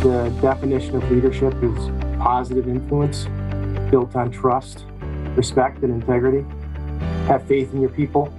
[0.00, 3.26] The definition of leadership is positive influence
[3.90, 4.86] built on trust,
[5.36, 6.46] respect, and integrity.
[7.26, 8.32] Have faith in your people,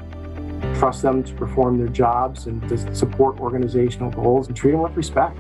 [0.80, 4.98] trust them to perform their jobs and to support organizational goals and treat them with
[4.98, 5.38] respect.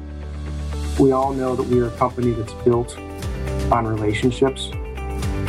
[0.99, 2.95] We all know that we are a company that's built
[3.71, 4.69] on relationships.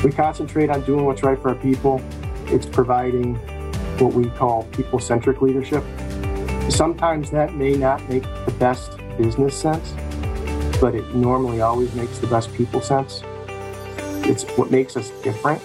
[0.02, 2.00] We concentrate on doing what's right for our people.
[2.46, 3.34] It's providing
[3.98, 5.84] what we call people centric leadership.
[6.70, 9.92] Sometimes that may not make the best business sense,
[10.82, 13.22] but it normally always makes the best people sense.
[14.26, 15.62] It's what makes us different,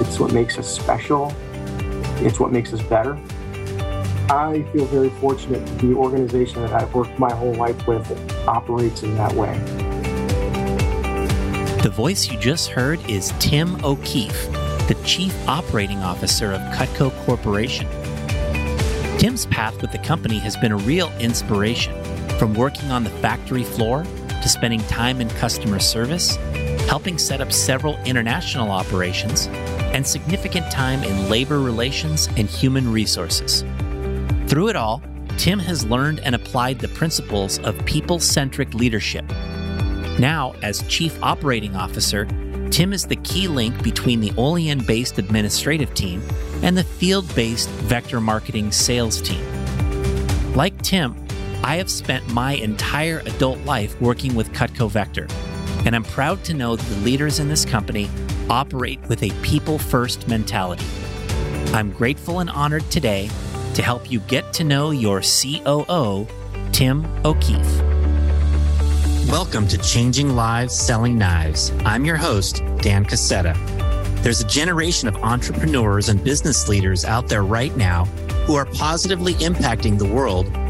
[0.00, 1.34] it's what makes us special,
[2.18, 3.18] it's what makes us better.
[4.30, 8.06] I feel very fortunate the organization that I've worked my whole life with
[8.46, 9.58] operates in that way.
[11.82, 14.52] The voice you just heard is Tim O'Keefe,
[14.86, 17.88] the Chief Operating Officer of Cutco Corporation.
[19.18, 21.92] Tim's path with the company has been a real inspiration,
[22.38, 24.06] from working on the factory floor
[24.42, 26.36] to spending time in customer service,
[26.86, 29.46] helping set up several international operations,
[29.92, 33.64] and significant time in labor relations and human resources.
[34.46, 35.02] Through it all,
[35.36, 39.24] Tim has learned and applied the principles of people centric leadership.
[40.18, 42.26] Now, as Chief Operating Officer,
[42.70, 46.22] Tim is the key link between the Olean based administrative team
[46.62, 49.42] and the field based vector marketing sales team.
[50.54, 51.14] Like Tim,
[51.64, 55.26] I have spent my entire adult life working with Cutco Vector,
[55.84, 58.08] and I'm proud to know that the leaders in this company
[58.48, 60.86] operate with a people first mentality.
[61.74, 63.28] I'm grateful and honored today
[63.74, 66.28] to help you get to know your COO,
[66.70, 67.82] Tim O'Keefe.
[69.28, 71.72] Welcome to Changing Lives Selling Knives.
[71.84, 73.54] I'm your host, Dan Cassetta.
[74.22, 78.04] There's a generation of entrepreneurs and business leaders out there right now
[78.46, 80.50] who are positively impacting the world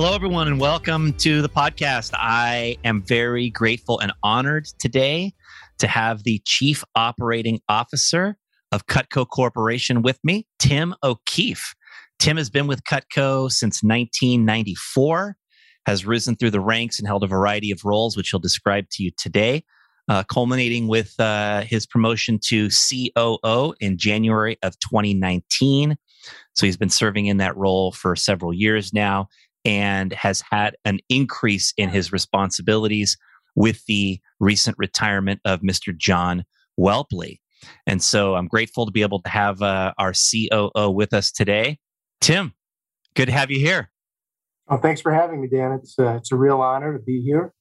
[0.00, 2.12] Hello, everyone, and welcome to the podcast.
[2.14, 5.32] I am very grateful and honored today
[5.80, 8.36] to have the Chief Operating Officer
[8.70, 11.74] of Cutco Corporation with me, Tim O'Keefe.
[12.20, 15.36] Tim has been with Cutco since 1994,
[15.86, 19.02] has risen through the ranks and held a variety of roles, which he'll describe to
[19.02, 19.64] you today,
[20.08, 25.96] uh, culminating with uh, his promotion to COO in January of 2019.
[26.54, 29.28] So he's been serving in that role for several years now
[29.68, 33.18] and has had an increase in his responsibilities
[33.54, 35.94] with the recent retirement of Mr.
[35.94, 36.46] John
[36.80, 37.40] Whelpley.
[37.86, 41.78] And so I'm grateful to be able to have uh, our COO with us today.
[42.22, 42.54] Tim,
[43.14, 43.90] good to have you here.
[44.68, 45.72] Well, thanks for having me, Dan.
[45.72, 47.52] It's, uh, it's a real honor to be here,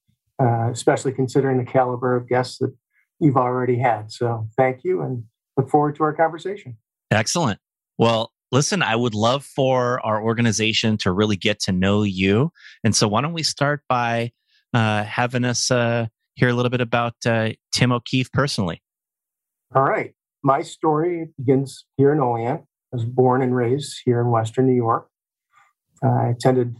[0.41, 2.73] uh, especially considering the caliber of guests that
[3.19, 4.13] you've already had.
[4.13, 5.25] So thank you and
[5.57, 6.77] look forward to our conversation.
[7.11, 7.59] Excellent.
[7.97, 12.51] Well, listen, I would love for our organization to really get to know you.
[12.83, 14.31] And so why don't we start by
[14.73, 18.81] uh, having us uh, hear a little bit about uh, Tim O'Keefe personally.
[19.75, 20.13] All right.
[20.43, 22.59] My story begins here in Olean.
[22.93, 25.09] I was born and raised here in Western New York.
[26.03, 26.77] I attended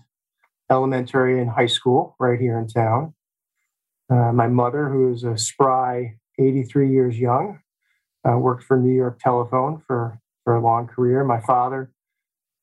[0.71, 3.13] elementary and high school right here in town.
[4.09, 7.59] Uh, my mother, who is a spry 83 years young,
[8.27, 11.25] uh, worked for New York Telephone for, for a long career.
[11.25, 11.91] My father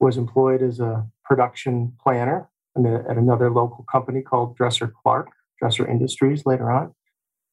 [0.01, 5.29] was employed as a production planner at another local company called Dresser Clark,
[5.59, 6.95] Dresser Industries later on.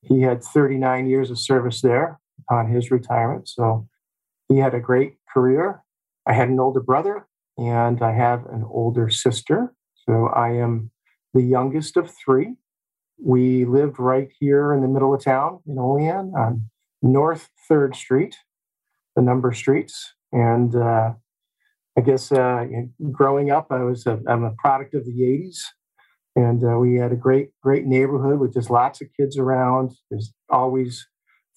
[0.01, 3.50] He had 39 years of service there upon his retirement.
[3.50, 3.89] So
[4.48, 5.83] he had a great career.
[6.25, 7.27] I had an older brother
[7.57, 9.74] and I have an older sister.
[10.07, 10.92] So I am
[11.34, 12.56] the youngest of three.
[13.22, 16.69] We lived right here in the middle of town in Olean on
[17.01, 18.38] North 3rd Street,
[19.18, 20.13] the number streets.
[20.31, 21.13] And uh,
[21.98, 22.66] I guess uh,
[23.12, 25.60] growing up, I was a, I'm a product of the 80s.
[26.36, 29.92] And uh, we had a great, great neighborhood with just lots of kids around.
[30.10, 31.06] There's always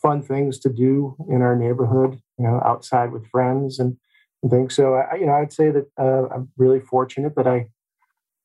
[0.03, 3.97] fun things to do in our neighborhood, you know, outside with friends and,
[4.43, 4.75] and things.
[4.75, 7.69] So, I, you know, I'd say that uh, I'm really fortunate that I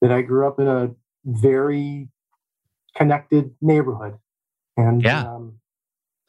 [0.02, 0.92] that I grew up in a
[1.25, 2.08] very
[2.96, 4.18] connected neighborhood.
[4.78, 5.24] And yeah.
[5.24, 5.60] Um,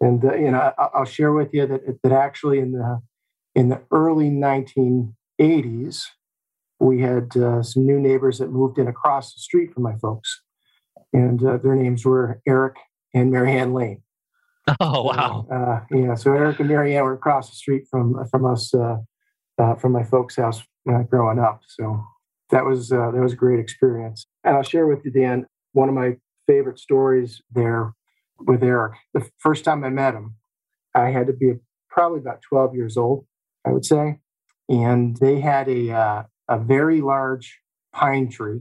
[0.00, 3.00] and uh, you know, I, will share with you that that actually in the
[3.60, 6.04] in the early 1980s,
[6.78, 10.40] we had uh, some new neighbors that moved in across the street from my folks,
[11.12, 12.76] and uh, their names were Eric
[13.12, 14.02] and Marianne Laine.
[14.78, 15.46] Oh wow!
[15.52, 18.98] Uh, yeah, so Eric and Marianne were across the street from from us uh,
[19.58, 21.60] uh, from my folks' house uh, growing up.
[21.66, 22.04] So
[22.50, 24.26] that was that was a great experience.
[24.44, 26.16] And I'll share with you, Dan, one of my
[26.46, 27.94] favorite stories there
[28.38, 28.92] with Eric.
[29.12, 30.36] The first time I met him,
[30.94, 31.54] I had to be
[31.90, 33.26] probably about 12 years old,
[33.66, 34.18] I would say,
[34.68, 37.60] and they had a a very large
[37.92, 38.60] pine tree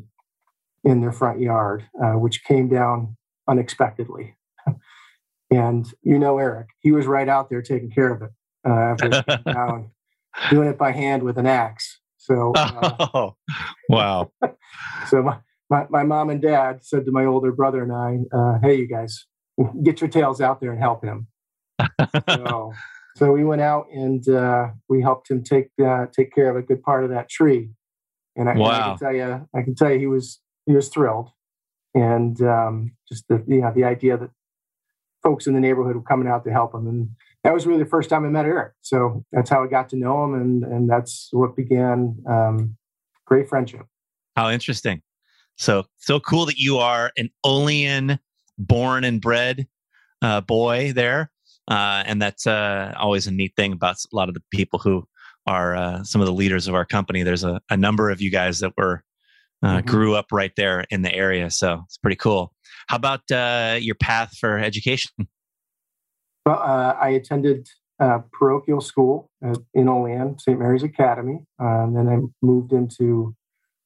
[0.83, 3.17] in their front yard, uh, which came down
[3.47, 4.35] unexpectedly.
[5.51, 8.31] and you know, Eric, he was right out there taking care of it
[8.67, 9.09] uh, after
[9.51, 9.91] down,
[10.49, 11.99] doing it by hand with an axe.
[12.17, 13.35] So, uh, oh,
[13.89, 14.31] wow.
[15.07, 15.37] so my,
[15.69, 18.87] my, my, mom and dad said to my older brother and I, uh, "Hey, you
[18.87, 19.25] guys,
[19.83, 21.27] get your tails out there and help him."
[22.29, 22.73] so,
[23.19, 26.61] so we went out and uh, we helped him take uh, take care of a
[26.61, 27.69] good part of that tree.
[28.37, 28.69] And I, wow.
[28.69, 31.29] I, can tell you, I can tell you, he was he was thrilled,
[31.93, 34.29] and um, just the you know the idea that
[35.21, 37.09] folks in the neighborhood were coming out to help him, and
[37.43, 38.71] that was really the first time I met Eric.
[38.81, 42.77] So that's how I got to know him, and and that's what began um,
[43.25, 43.85] great friendship.
[44.37, 45.01] How interesting!
[45.57, 48.17] So so cool that you are an Olean
[48.57, 49.67] born and bred
[50.21, 51.31] uh, boy there,
[51.69, 55.07] uh, and that's uh, always a neat thing about a lot of the people who
[55.45, 57.23] are uh, some of the leaders of our company.
[57.23, 59.03] There's a, a number of you guys that were
[59.61, 59.87] uh, mm-hmm.
[59.87, 62.53] grew up right there in the area, so it's pretty cool.
[62.87, 65.11] How about uh, your path for education?
[66.45, 67.67] Well, uh, I attended
[67.99, 69.29] uh, parochial school
[69.73, 70.57] in Olean, St.
[70.57, 73.35] Mary's Academy, and then I moved into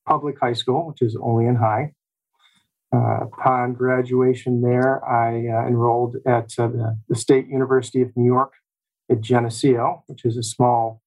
[0.08, 1.94] public high school, which is Olean High.
[2.94, 8.54] Uh, upon graduation there, I enrolled at the, the State University of New York
[9.10, 11.01] at Geneseo, which is a small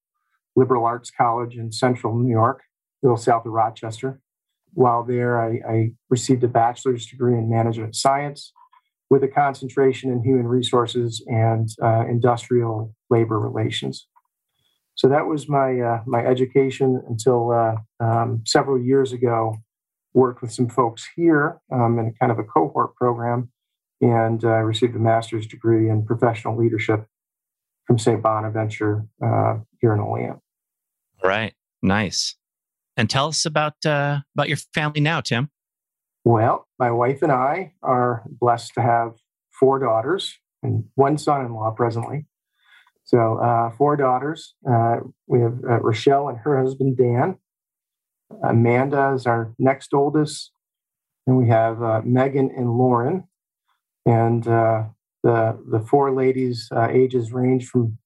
[0.57, 2.63] liberal arts college in central New York,
[3.03, 4.21] a little south of Rochester.
[4.73, 8.53] While there, I, I received a bachelor's degree in management science
[9.09, 14.09] with a concentration in human resources and uh, industrial labor relations.
[14.97, 19.57] So that was my uh, my education until uh, um, several years ago.
[20.17, 23.51] Worked with some folks here um, in kind of a cohort program,
[24.01, 27.07] and uh, received a master's degree in professional leadership
[27.87, 28.23] from St.
[28.23, 30.41] Bonaventure uh, here in Olean.
[31.23, 31.53] Right.
[31.83, 32.35] Nice.
[32.97, 35.51] And tell us about uh, about your family now, Tim.
[36.25, 39.17] Well, my wife and I are blessed to have
[39.53, 42.27] four daughters and one son-in-law presently.
[43.05, 44.55] So uh, four daughters.
[44.69, 44.97] Uh,
[45.29, 47.37] we have uh, Rochelle and her husband Dan.
[48.43, 50.53] Amanda is our next oldest,
[51.27, 53.25] and we have uh, Megan and Lauren.
[54.05, 54.85] And uh,
[55.23, 57.99] the the four ladies' ages range from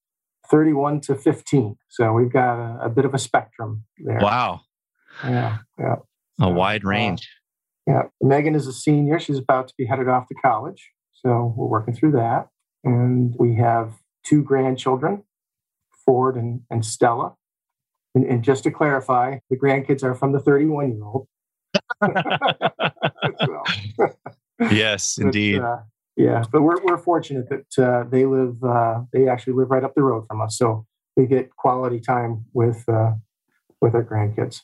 [0.51, 1.77] 31 to 15.
[1.89, 4.19] So we've got a, a bit of a spectrum there.
[4.21, 4.63] Wow.
[5.25, 5.59] Yeah.
[5.79, 5.97] Yeah.
[6.41, 7.29] A wide uh, range.
[7.89, 8.03] Uh, yeah.
[8.21, 9.19] Megan is a senior.
[9.19, 10.91] She's about to be headed off to college.
[11.13, 12.49] So we're working through that.
[12.83, 15.23] And we have two grandchildren,
[16.05, 17.35] Ford and, and Stella.
[18.15, 21.29] And, and just to clarify, the grandkids are from the 31 year old.
[24.71, 25.61] yes, indeed.
[25.61, 25.79] Uh,
[26.17, 28.63] yeah, but we're we're fortunate that uh, they live.
[28.63, 30.87] Uh, they actually live right up the road from us, so
[31.17, 33.13] we get quality time with uh,
[33.81, 34.61] with our grandkids.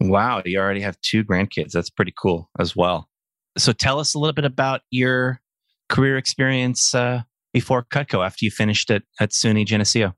[0.00, 1.72] Wow, you already have two grandkids.
[1.72, 3.08] That's pretty cool as well.
[3.56, 5.40] So tell us a little bit about your
[5.88, 7.22] career experience uh,
[7.54, 10.14] before Cutco after you finished at at SUNY Geneseo.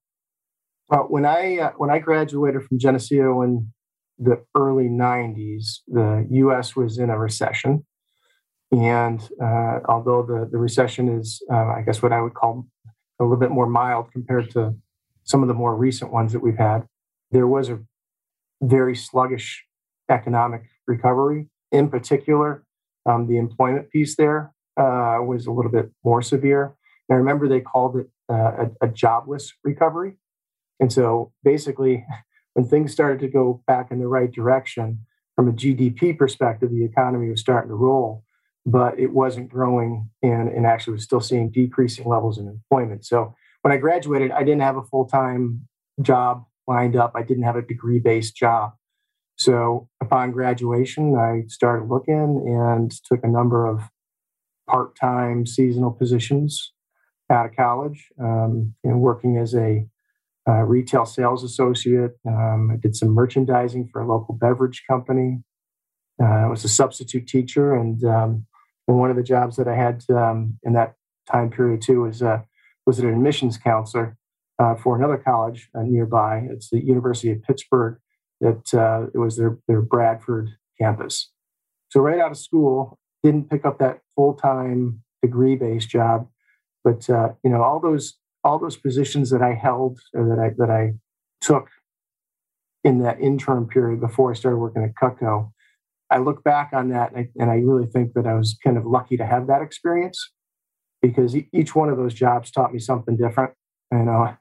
[0.89, 3.73] Well, when I uh, when I graduated from Geneseo in
[4.19, 6.75] the early '90s, the U.S.
[6.75, 7.85] was in a recession.
[8.71, 12.67] And uh, although the, the recession is, uh, I guess, what I would call
[13.19, 14.75] a little bit more mild compared to
[15.25, 16.81] some of the more recent ones that we've had,
[17.31, 17.81] there was a
[18.63, 19.65] very sluggish
[20.11, 21.49] economic recovery.
[21.73, 22.65] In particular,
[23.07, 26.75] um, the employment piece there uh, was a little bit more severe.
[27.09, 30.17] And I remember they called it uh, a, a jobless recovery.
[30.81, 32.05] And so basically,
[32.55, 35.01] when things started to go back in the right direction,
[35.37, 38.25] from a GDP perspective, the economy was starting to roll
[38.71, 43.05] but it wasn't growing and, and actually was still seeing decreasing levels in employment.
[43.05, 45.67] So when I graduated, I didn't have a full time
[46.03, 47.13] job lined up.
[47.15, 48.73] I didn't have a degree based job.
[49.39, 53.83] So upon graduation, I started looking and took a number of
[54.69, 56.73] part-time seasonal positions
[57.31, 59.87] out of college, um, and working as a
[60.49, 62.13] uh, retail sales associate.
[62.27, 65.43] Um, I did some merchandising for a local beverage company.
[66.21, 68.47] Uh, I was a substitute teacher, and, um,
[68.89, 70.95] and one of the jobs that I had um, in that
[71.31, 72.41] time period too was uh,
[72.87, 74.17] was an admissions counselor
[74.59, 76.47] uh, for another college uh, nearby.
[76.51, 77.99] It's the University of Pittsburgh.
[78.41, 80.49] That uh, it was their their Bradford
[80.81, 81.31] campus.
[81.91, 86.29] So right out of school, didn't pick up that full time degree based job,
[86.83, 88.15] but you know all those
[88.45, 90.95] all those positions that I held or that I that I
[91.41, 91.69] took
[92.85, 95.51] in that interim period before I started working at Cutco,
[96.11, 98.79] I look back on that and I, and I really think that I was kind
[98.79, 100.33] of lucky to have that experience
[101.03, 103.53] because each one of those jobs taught me something different.
[103.93, 104.37] You know,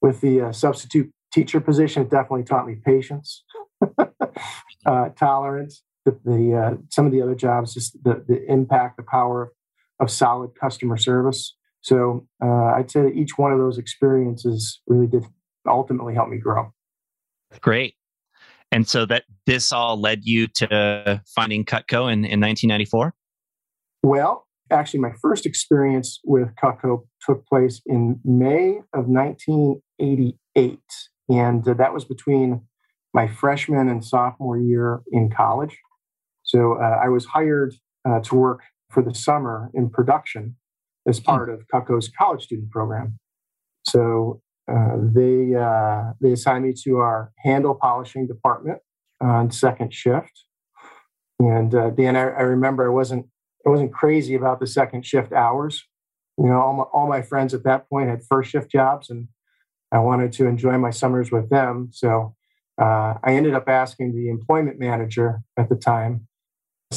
[0.00, 3.44] with the uh, substitute teacher position, it definitely taught me patience,
[4.86, 5.82] uh, tolerance.
[6.04, 9.52] The, the uh, some of the other jobs, just the, the impact, the power
[10.00, 11.56] of solid customer service.
[11.82, 15.24] So uh, I'd say that each one of those experiences really did
[15.66, 16.72] ultimately help me grow.
[17.60, 17.94] Great.
[18.70, 23.12] And so that this all led you to finding Cutco in, in 1994?
[24.02, 30.78] Well, actually, my first experience with Cutco took place in May of 1988.
[31.28, 32.62] And uh, that was between
[33.12, 35.76] my freshman and sophomore year in college.
[36.42, 37.74] So uh, I was hired
[38.08, 38.60] uh, to work
[38.90, 40.56] for the summer in production
[41.06, 41.24] as hmm.
[41.24, 43.18] part of Cutco's college student program.
[43.86, 44.40] So
[44.70, 48.78] uh, they uh, they assigned me to our handle polishing department
[49.20, 50.44] on second shift.
[51.38, 53.26] And uh, Dan, I, I, remember I wasn't
[53.66, 55.84] I wasn't crazy about the second shift hours.
[56.38, 59.28] You know, all my, all my friends at that point had first shift jobs, and
[59.90, 61.90] I wanted to enjoy my summers with them.
[61.92, 62.34] So
[62.80, 66.26] uh, I ended up asking the employment manager at the time,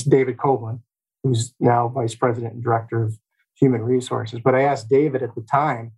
[0.07, 0.81] David Coblin,
[1.23, 3.17] who's now vice president and director of
[3.55, 4.39] human resources.
[4.43, 5.93] But I asked David at the time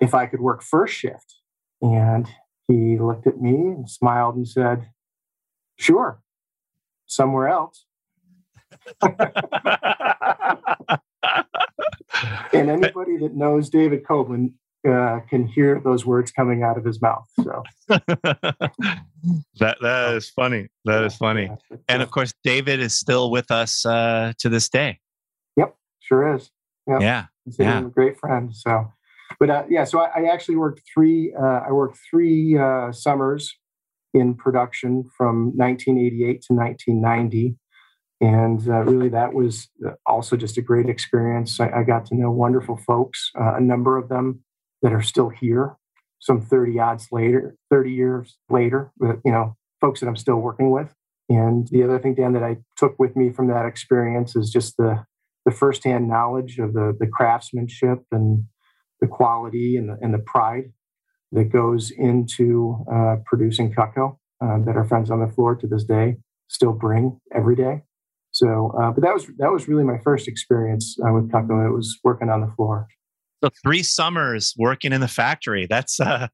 [0.00, 1.36] if I could work first shift.
[1.82, 2.28] And
[2.68, 4.90] he looked at me and smiled and said,
[5.78, 6.20] Sure,
[7.06, 7.86] somewhere else.
[9.02, 9.10] and
[12.52, 14.52] anybody that knows David Coblin
[14.88, 17.26] uh, can hear those words coming out of his mouth.
[17.42, 20.68] So that that is funny.
[20.84, 21.50] That is funny.
[21.88, 25.00] And of course, David is still with us uh, to this day.
[26.10, 26.50] Sure is.
[26.88, 27.00] Yep.
[27.02, 27.80] Yeah, he's yeah.
[27.80, 28.54] a great friend.
[28.54, 28.92] So,
[29.38, 31.32] but uh, yeah, so I, I, actually worked three.
[31.38, 33.54] Uh, I worked three uh, summers
[34.12, 37.56] in production from 1988 to 1990
[38.20, 42.16] and uh, really that was uh, also just a great experience i, I got to
[42.16, 44.40] know wonderful folks uh, a number of them
[44.82, 45.76] that are still here
[46.18, 50.92] some 30 odds later 30 years later you know folks that i'm still working with
[51.28, 54.76] and the other thing dan that i took with me from that experience is just
[54.76, 55.04] the
[55.44, 58.44] the firsthand knowledge of the the craftsmanship and
[59.00, 60.72] the quality and the, and the pride
[61.32, 65.84] that goes into uh, producing Cutco uh, that our friends on the floor to this
[65.84, 66.16] day
[66.48, 67.82] still bring every day.
[68.32, 71.66] So, uh, but that was that was really my first experience uh, with Cutco.
[71.66, 72.86] It was working on the floor.
[73.42, 75.66] So three summers working in the factory.
[75.66, 76.28] That's uh,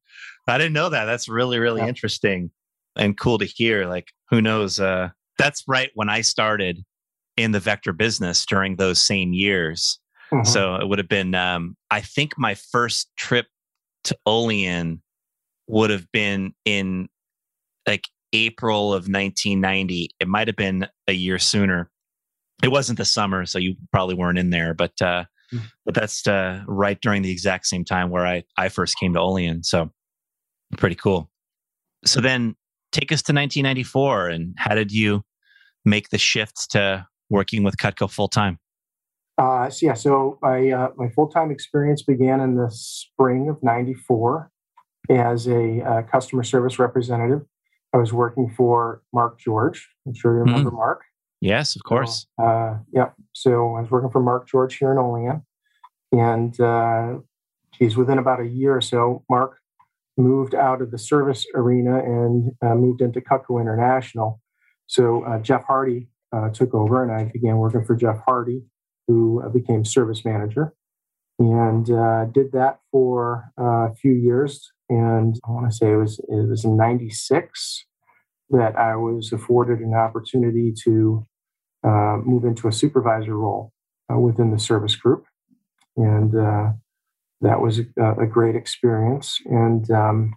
[0.48, 1.04] I didn't know that.
[1.04, 1.88] That's really really yeah.
[1.88, 2.50] interesting
[2.96, 3.86] and cool to hear.
[3.86, 4.80] Like who knows?
[4.80, 6.84] Uh, that's right when I started
[7.36, 9.98] in the vector business during those same years.
[10.32, 10.44] Mm-hmm.
[10.44, 11.34] So it would have been.
[11.34, 13.46] Um, I think my first trip
[14.04, 15.02] to Olean
[15.68, 17.08] would have been in
[17.86, 20.10] like April of 1990.
[20.18, 21.90] It might have been a year sooner
[22.62, 25.58] it wasn't the summer, so you probably weren't in there, but uh, mm-hmm.
[25.84, 29.20] but that's uh, right during the exact same time where I I first came to
[29.20, 29.62] Olean.
[29.62, 29.90] So
[30.78, 31.30] pretty cool.
[32.04, 32.56] So then
[32.92, 35.22] take us to 1994, and how did you
[35.84, 38.58] make the shift to working with Cutco full time?
[39.38, 43.62] Uh, so yeah, so I, uh, my full time experience began in the spring of
[43.62, 44.50] '94
[45.10, 47.42] as a uh, customer service representative.
[47.92, 49.88] I was working for Mark George.
[50.06, 50.74] I'm sure you remember mm.
[50.74, 51.02] Mark.
[51.40, 52.26] Yes, of course.
[52.38, 53.10] So, uh, yeah.
[53.32, 55.42] So I was working for Mark George here in Olean.
[56.12, 57.18] And uh,
[57.78, 59.58] geez, within about a year or so, Mark
[60.16, 64.40] moved out of the service arena and uh, moved into Cutco International.
[64.86, 68.62] So uh, Jeff Hardy uh, took over, and I began working for Jeff Hardy,
[69.06, 70.74] who uh, became service manager,
[71.38, 74.70] and uh, did that for a few years.
[74.88, 77.86] And I want to say it was it was in '96
[78.50, 81.26] that I was afforded an opportunity to
[81.84, 83.72] uh, move into a supervisor role
[84.12, 85.24] uh, within the service group.
[85.96, 86.72] And uh,
[87.40, 89.38] that was a, a, great experience.
[89.46, 90.34] And, um,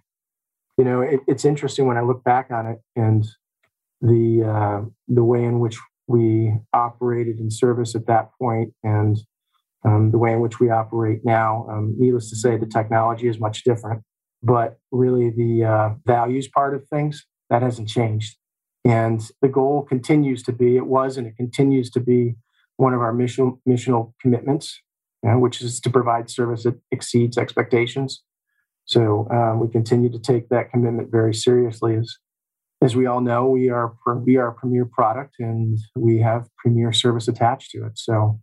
[0.78, 3.24] you know, it, it's interesting when I look back on it and
[4.00, 5.78] the uh, the way in which
[6.10, 9.16] we operated in service at that point and
[9.84, 11.68] um, the way in which we operate now.
[11.70, 14.02] Um, needless to say, the technology is much different,
[14.42, 18.36] but really the uh, values part of things that hasn't changed.
[18.84, 22.34] And the goal continues to be, it was and it continues to be
[22.76, 24.80] one of our mission, missional commitments,
[25.22, 28.24] you know, which is to provide service that exceeds expectations.
[28.84, 31.94] So um, we continue to take that commitment very seriously.
[31.94, 32.16] As,
[32.82, 33.94] as we all know, we are
[34.24, 37.98] we are a premier product and we have premier service attached to it.
[37.98, 38.40] So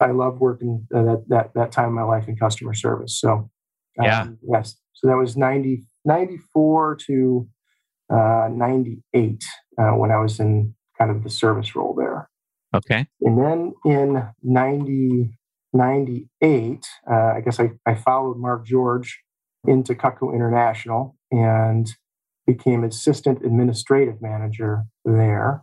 [0.00, 3.18] I love working uh, that that that time of my life in customer service.
[3.18, 3.50] So
[3.98, 4.76] um, yeah, yes.
[4.92, 7.48] So that was 90, 94 to
[8.12, 9.44] uh, 98
[9.78, 12.28] uh, when I was in kind of the service role there.
[12.74, 13.06] Okay.
[13.22, 15.38] And then in 90,
[15.72, 19.20] 98, uh, I guess I, I followed Mark George
[19.66, 21.88] into Cutco International and
[22.48, 25.62] became assistant administrative manager there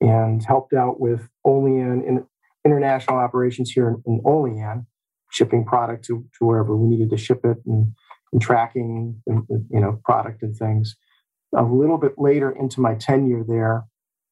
[0.00, 2.26] and helped out with Olean in
[2.64, 4.86] international operations here in, in Olean,
[5.30, 7.92] shipping product to, to wherever we needed to ship it and,
[8.32, 10.96] and tracking and, you know product and things.
[11.54, 13.84] A little bit later into my tenure there,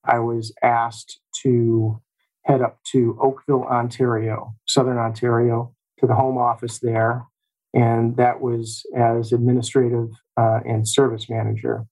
[0.02, 2.00] I was asked to
[2.46, 7.26] head up to Oakville, Ontario, Southern Ontario, to the home office there.
[7.74, 11.84] And that was as administrative uh, and service manager.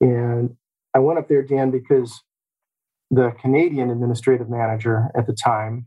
[0.00, 0.56] And
[0.94, 2.22] I went up there, Dan, because
[3.10, 5.86] the Canadian administrative manager at the time,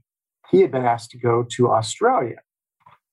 [0.49, 2.37] he had been asked to go to Australia.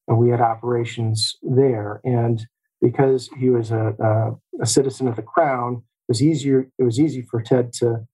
[0.06, 2.00] And we had operations there.
[2.04, 2.46] And
[2.80, 6.70] because he was a, a, a citizen of the Crown, it was easier.
[6.78, 8.06] It was easy for Ted to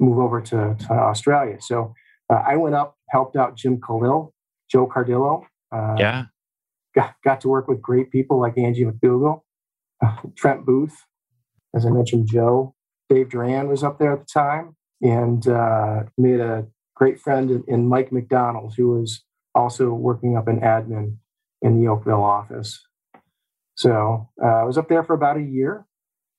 [0.00, 1.58] move over to, to Australia.
[1.60, 1.94] So
[2.32, 4.32] uh, I went up, helped out Jim Khalil,
[4.70, 5.42] Joe Cardillo.
[5.70, 6.24] Uh, yeah.
[6.94, 9.42] Got, got to work with great people like Angie McDougall,
[10.36, 10.96] Trent Booth,
[11.74, 12.74] as I mentioned, Joe.
[13.08, 17.64] Dave Duran was up there at the time and uh, made a great friend in,
[17.68, 19.22] in, Mike McDonald, who was
[19.54, 21.16] also working up in admin
[21.60, 22.80] in the Oakville office.
[23.74, 25.84] So uh, I was up there for about a year.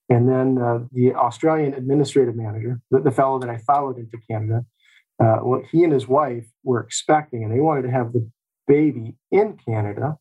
[0.09, 4.65] And then uh, the Australian administrative manager, the, the fellow that I followed into Canada,
[5.19, 8.29] uh, well, he and his wife were expecting, and they wanted to have the
[8.67, 10.17] baby in Canada.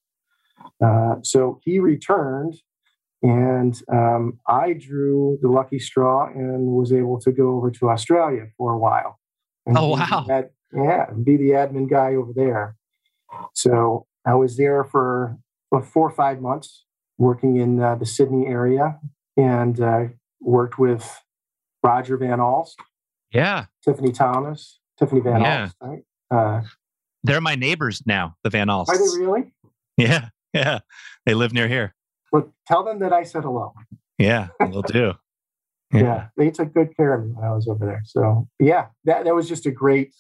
[0.83, 2.55] Uh, so he returned,
[3.25, 8.49] and um, I drew the lucky straw and was able to go over to Australia
[8.59, 9.19] for a while.
[9.75, 10.27] oh wow!
[10.31, 12.77] Ad, yeah, be the admin guy over there.
[13.55, 15.39] So I was there for
[15.71, 16.85] four or five months,
[17.17, 19.01] working in uh, the Sydney area,
[19.39, 20.05] and uh,
[20.41, 21.23] worked with
[21.83, 22.75] Roger Van Alst.
[23.33, 23.67] Yeah.
[23.83, 25.63] Tiffany Thomas, Tiffany Van yeah.
[25.63, 26.03] Alst, right?
[26.31, 26.63] Uh,
[27.23, 28.95] They're my neighbors now, the Van Alsts.
[28.95, 29.55] Are they really?
[29.97, 30.81] Yeah, yeah.
[31.25, 31.95] They live near here.
[32.35, 33.73] Well, tell them that I said hello.
[34.19, 35.15] Yeah, we'll do.
[35.93, 36.01] Yeah.
[36.01, 36.27] yeah.
[36.37, 38.03] they took good care of me when I was over there.
[38.05, 40.13] So yeah, that that was just a great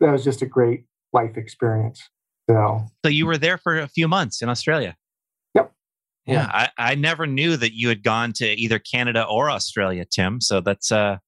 [0.00, 2.00] that was just a great life experience.
[2.48, 4.96] So So you were there for a few months in Australia.
[5.54, 5.72] Yep.
[6.24, 6.68] Yeah, yeah.
[6.78, 10.40] I, I never knew that you had gone to either Canada or Australia, Tim.
[10.40, 11.18] So that's uh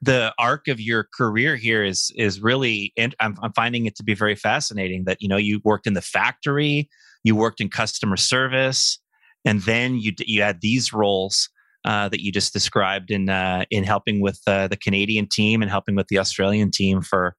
[0.00, 4.02] the arc of your career here is is really and I'm, I'm finding it to
[4.02, 6.88] be very fascinating that you know you worked in the factory
[7.22, 8.98] you worked in customer service
[9.46, 11.48] and then you you had these roles
[11.86, 15.70] uh, that you just described in uh, in helping with uh, the Canadian team and
[15.70, 17.36] helping with the Australian team for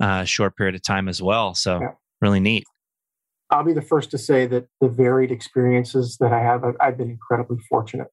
[0.00, 1.54] uh, a short period of time as well.
[1.54, 1.90] So yeah.
[2.22, 2.64] really neat.
[3.50, 6.98] I'll be the first to say that the varied experiences that I have, I've, I've
[6.98, 8.08] been incredibly fortunate.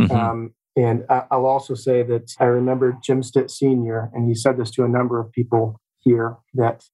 [0.00, 0.14] Mm-hmm.
[0.16, 4.70] Um, and I'll also say that I remember Jim Stitt Sr., and he said this
[4.72, 6.84] to a number of people here that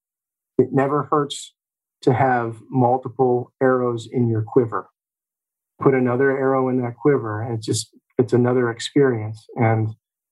[0.59, 1.55] it never hurts
[2.03, 4.89] to have multiple arrows in your quiver.
[5.81, 9.47] Put another arrow in that quiver, and it's just it's another experience.
[9.57, 9.89] And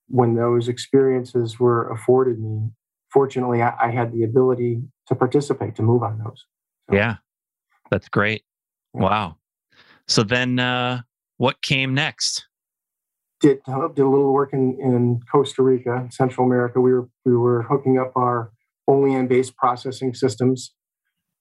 [0.09, 2.71] when those experiences were afforded me,
[3.13, 6.47] fortunately, I, I had the ability to participate, to move on those.
[6.89, 7.17] So, yeah,
[7.91, 8.43] that's great.
[8.95, 9.03] Yeah.
[9.03, 9.37] Wow.
[10.09, 11.03] So then, uh,
[11.37, 12.47] what came next?
[13.45, 13.61] did
[13.95, 16.81] did a little work in, in Costa Rica, Central America.
[16.81, 18.53] We were we were hooking up our
[18.89, 20.73] Olean based processing systems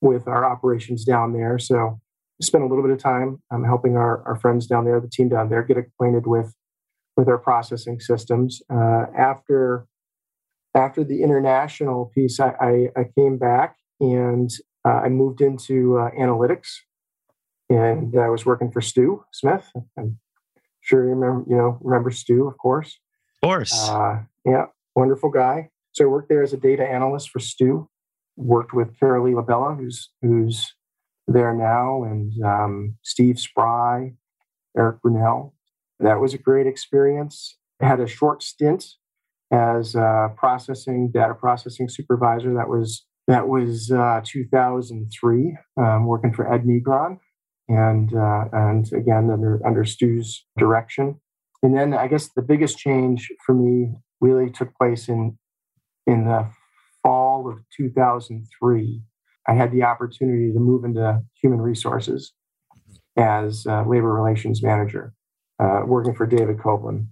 [0.02, 1.58] with our operations down there.
[1.58, 2.02] So
[2.43, 5.29] spent a little bit of time um, helping our, our friends down there, the team
[5.29, 6.56] down there, get acquainted with
[7.15, 8.62] with our processing systems.
[8.71, 9.88] Uh, after
[10.75, 14.49] after the international piece, I, I, I came back and
[14.86, 16.69] uh, I moved into uh, analytics,
[17.69, 19.71] and I was working for Stu Smith.
[19.97, 20.19] I'm
[20.84, 22.99] Sure, you remember, you know, remember Stu, of course.
[23.41, 23.89] Of course.
[23.89, 25.69] Uh, yeah, wonderful guy.
[25.93, 27.88] So I worked there as a data analyst for Stu.
[28.36, 30.75] Worked with Carolee Labella, who's who's
[31.27, 34.13] there now, and um, Steve Spry,
[34.77, 35.53] Eric Brunel.
[35.99, 37.57] That was a great experience.
[37.81, 38.86] I had a short stint
[39.51, 42.53] as a processing data processing supervisor.
[42.53, 47.19] That was that was uh, 2003, um, working for Ed Negron,
[47.69, 51.19] and uh, and again under under Stu's direction.
[51.62, 55.38] And then I guess the biggest change for me really took place in
[56.05, 56.49] in the
[57.01, 59.01] fall of 2003.
[59.47, 62.34] I had the opportunity to move into human resources
[63.17, 65.13] as labor relations manager,
[65.62, 67.08] uh, working for David Copeland,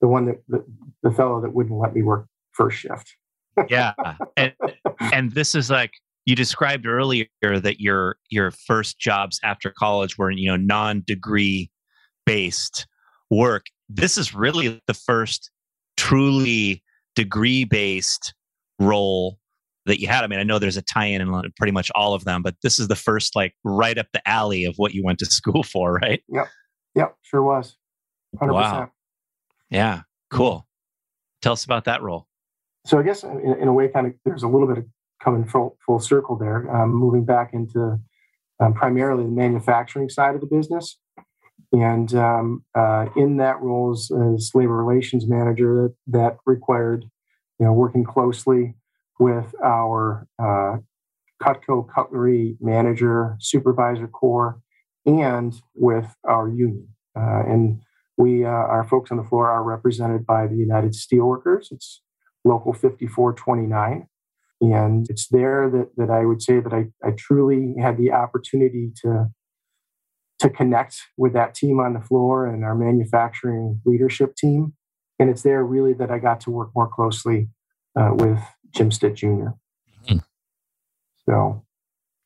[0.00, 0.64] the one that the,
[1.02, 3.16] the fellow that wouldn't let me work first shift.
[3.68, 3.92] yeah,
[4.36, 4.52] and,
[5.12, 5.92] and this is like
[6.26, 11.70] you described earlier that your your first jobs after college were you know non-degree
[12.26, 12.86] based
[13.30, 15.50] work this is really the first
[15.96, 16.82] truly
[17.14, 18.34] degree based
[18.78, 19.38] role
[19.86, 20.24] that you had.
[20.24, 22.78] I mean i know there's a tie-in in pretty much all of them but this
[22.78, 25.94] is the first like right up the alley of what you went to school for
[25.94, 26.22] right?
[26.28, 26.48] Yep.
[26.94, 27.76] Yep sure was.
[28.40, 28.52] 100%.
[28.52, 28.90] wow.
[29.70, 30.66] yeah cool.
[31.42, 32.26] Tell us about that role.
[32.86, 34.84] So i guess in, in a way kind of there's a little bit of
[35.22, 37.98] coming full, full circle there, um, moving back into
[38.60, 40.98] um, primarily the manufacturing side of the business.
[41.72, 47.04] And um, uh, in that role as, as, labor relations manager, that, that required,
[47.58, 48.74] you know, working closely
[49.18, 50.76] with our uh,
[51.42, 54.60] Cutco cutlery manager, supervisor corps,
[55.04, 56.88] and with our union.
[57.16, 57.80] Uh, and
[58.16, 61.70] we, uh, our folks on the floor are represented by the United Steelworkers.
[61.70, 62.02] It's
[62.44, 64.08] local 5429.
[64.60, 68.90] And it's there that, that I would say that I, I truly had the opportunity
[69.02, 69.26] to,
[70.38, 74.72] to connect with that team on the floor and our manufacturing leadership team.
[75.18, 77.48] And it's there really that I got to work more closely
[77.98, 78.40] uh, with
[78.76, 79.26] Jim Stitt Jr.
[79.26, 80.18] Mm-hmm.
[81.28, 81.64] So,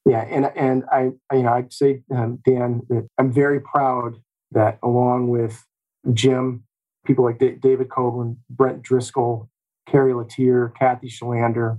[0.04, 4.16] yeah, and and I, you know, I'd say um, Dan that I'm very proud
[4.50, 5.64] that along with
[6.12, 6.64] Jim,
[7.06, 9.48] people like D- David Copeland, Brent Driscoll,
[9.88, 11.78] Carrie Latier, Kathy Shalander,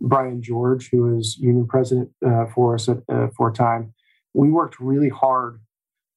[0.00, 3.92] Brian George, who was union president uh, for us at, uh, for a time,
[4.34, 5.60] we worked really hard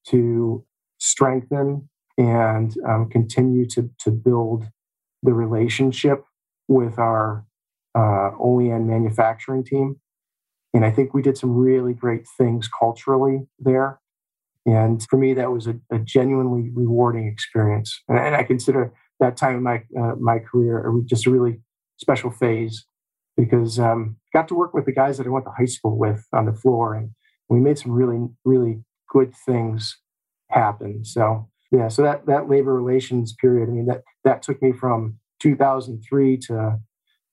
[0.06, 0.64] to
[0.98, 4.68] strengthen and um, continue to, to build
[5.22, 6.24] the relationship
[6.68, 7.44] with our
[7.94, 9.96] uh, OEM manufacturing team.
[10.72, 14.00] And I think we did some really great things culturally there.
[14.66, 18.00] And for me, that was a, a genuinely rewarding experience.
[18.08, 21.60] And, and, I consider that time in my, uh, my career just a really
[21.98, 22.84] special phase
[23.36, 26.26] because um, got to work with the guys that I went to high school with
[26.32, 27.10] on the floor, and
[27.48, 29.98] we made some really, really good things
[30.50, 31.04] happen.
[31.04, 35.18] So yeah, so that that labor relations period, I mean that that took me from
[35.40, 36.78] 2003 to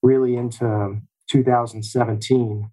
[0.01, 2.69] really into 2017,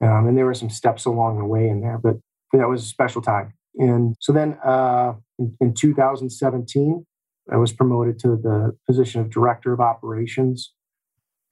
[0.00, 2.16] um, and there were some steps along the way in there, but
[2.52, 3.54] that was a special time.
[3.76, 7.04] And so then uh, in, in 2017,
[7.50, 10.72] I was promoted to the position of director of operations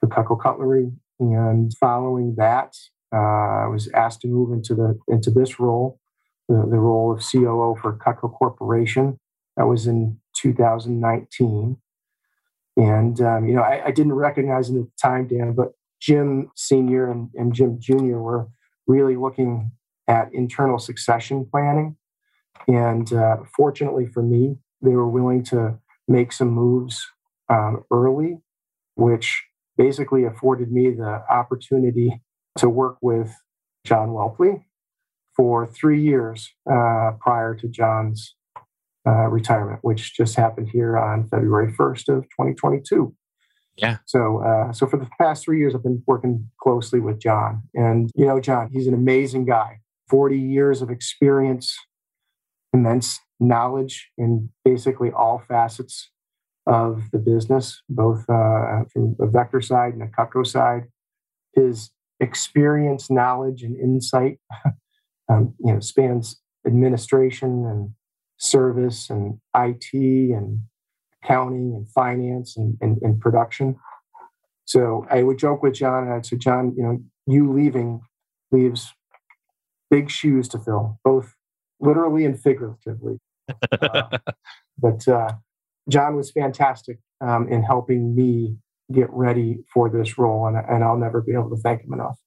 [0.00, 2.76] for Cutco Cutlery and following that,
[3.14, 5.98] uh, I was asked to move into the into this role,
[6.48, 9.18] the, the role of COO for Cutco Corporation.
[9.57, 11.76] That was in 2019.
[12.76, 16.50] And um, you know, I, I, didn't recognize it at the time, Dan, but Jim
[16.56, 18.48] Senior and, and Jim Junior were
[18.86, 19.72] really looking
[20.08, 21.96] at internal succession planning.
[22.68, 27.06] And uh, fortunately for me, they were willing to make some moves
[27.48, 28.38] um, early,
[28.94, 29.44] which
[29.76, 32.22] basically afforded me the opportunity
[32.58, 33.34] to work with
[33.84, 34.64] John Whelpley
[35.36, 38.34] for three years uh, prior to John's
[39.07, 43.14] uh, retirement, which just happened here on February 1st of 2022.
[43.77, 43.99] Yeah.
[44.07, 48.11] So, uh, so for the past three years, I've been working closely with John, and
[48.14, 49.81] you know, John, he's an amazing guy.
[50.09, 51.77] Forty years of experience,
[52.73, 56.11] immense knowledge in basically all facets
[56.66, 60.85] of the business, both uh, from the Vector side and the Cutco side.
[61.55, 64.38] His experience, knowledge, and insight,
[65.29, 67.90] um, you know, spans administration and
[68.38, 70.61] service and IT and
[71.22, 73.77] accounting and finance and, and, and production.
[74.64, 78.01] So I would joke with John, and I'd say, John, you know, you leaving
[78.51, 78.92] leaves
[79.90, 81.35] big shoes to fill, both
[81.81, 83.18] literally and figuratively.
[83.81, 84.18] Uh,
[84.79, 85.33] but uh,
[85.88, 88.57] John was fantastic um, in helping me
[88.92, 92.18] get ready for this role, and, and I'll never be able to thank him enough.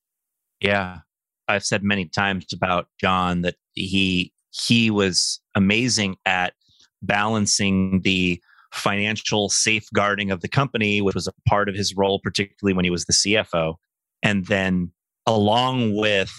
[0.62, 1.00] Yeah,
[1.48, 6.54] I've said many times about John that he he was amazing at
[7.02, 8.42] balancing the
[8.72, 12.92] financial safeguarding of the company, which was a part of his role, particularly when he
[12.92, 13.76] was the CFO,
[14.24, 14.92] and then
[15.26, 16.32] along with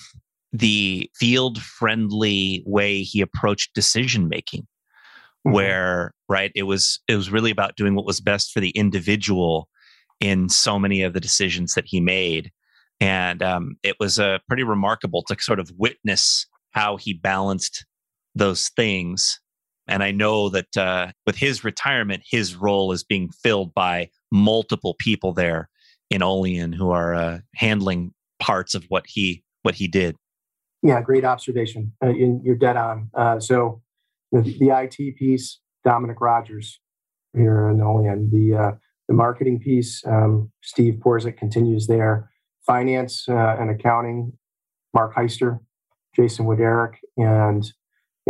[0.52, 4.62] the field friendly way he approached decision making
[5.46, 5.52] mm-hmm.
[5.52, 9.68] where right it was it was really about doing what was best for the individual
[10.20, 12.50] in so many of the decisions that he made.
[13.00, 17.86] And um, it was uh, pretty remarkable to sort of witness how he balanced
[18.34, 19.40] those things.
[19.86, 24.94] And I know that uh, with his retirement, his role is being filled by multiple
[24.98, 25.68] people there
[26.10, 30.16] in Olean who are uh, handling parts of what he what he did.
[30.82, 31.92] Yeah, great observation.
[32.02, 33.10] Uh, you're dead on.
[33.14, 33.82] Uh, so
[34.32, 36.80] the, the, IT piece, Dominic Rogers
[37.34, 38.30] here in Olean.
[38.32, 38.72] The uh,
[39.08, 42.30] the marketing piece, um, Steve Porzik continues there.
[42.66, 44.32] Finance uh, and accounting,
[44.94, 45.58] Mark Heister,
[46.14, 47.72] Jason Wooderick, and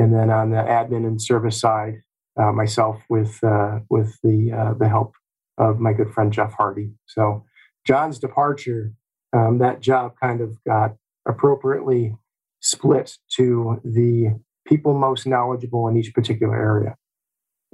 [0.00, 2.02] and then on the admin and service side,
[2.40, 5.12] uh, myself with uh, with the uh, the help
[5.58, 6.92] of my good friend Jeff Hardy.
[7.06, 7.44] So
[7.86, 8.92] John's departure,
[9.32, 10.96] um, that job kind of got
[11.28, 12.16] appropriately
[12.60, 16.96] split to the people most knowledgeable in each particular area.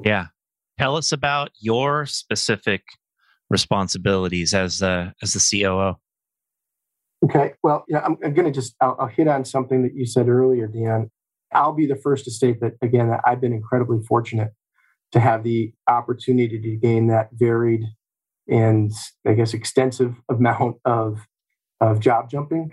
[0.04, 0.26] Yeah,
[0.78, 2.82] Tell us about your specific
[3.48, 5.94] responsibilities as the as the COO.
[7.24, 10.04] Okay, well, yeah, I'm, I'm going to just I'll, I'll, hit on something that you
[10.04, 11.10] said earlier, Dan.
[11.52, 13.10] I'll be the first to state that again.
[13.24, 14.50] I've been incredibly fortunate
[15.12, 17.84] to have the opportunity to gain that varied
[18.48, 18.92] and
[19.26, 21.26] I guess extensive amount of
[21.80, 22.70] of job jumping,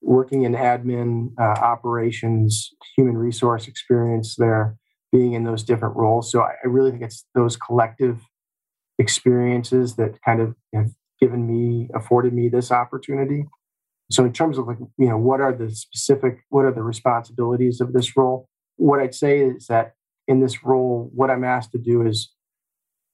[0.00, 4.76] working in admin, uh, operations, human resource experience there,
[5.12, 6.30] being in those different roles.
[6.30, 8.20] So I, I really think it's those collective
[8.98, 13.44] experiences that kind of have given me, afforded me this opportunity.
[14.10, 17.80] So in terms of like, you know, what are the specific, what are the responsibilities
[17.80, 18.48] of this role?
[18.76, 19.94] What I'd say is that
[20.26, 22.32] in this role, what I'm asked to do is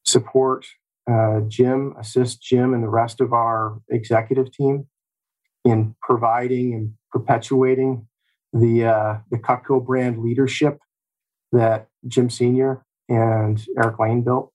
[0.05, 0.67] support
[1.11, 4.87] uh, Jim, assist Jim and the rest of our executive team
[5.65, 8.07] in providing and perpetuating
[8.53, 10.79] the uh, the Cutco brand leadership
[11.53, 14.53] that Jim Senior and Eric Laine built,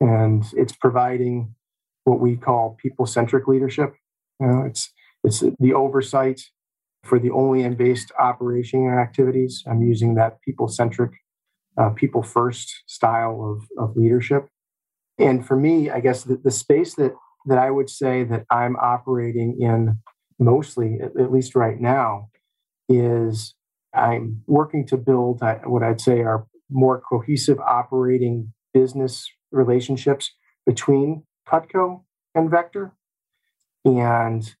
[0.00, 1.54] and it's providing
[2.04, 3.94] what we call people-centric leadership.
[4.40, 4.92] You know, it's
[5.24, 6.40] it's the oversight
[7.04, 9.62] for the Olean-based operation and activities.
[9.66, 11.12] I'm using that people-centric,
[11.78, 14.48] uh, people-first style of, of leadership.
[15.18, 17.12] And for me, I guess the, the space that
[17.46, 19.98] that I would say that I'm operating in
[20.38, 22.28] mostly, at, at least right now,
[22.86, 23.54] is
[23.94, 30.30] I'm working to build what I'd say are more cohesive operating business relationships
[30.66, 32.02] between Cutco
[32.34, 32.92] and Vector.
[33.84, 34.54] And,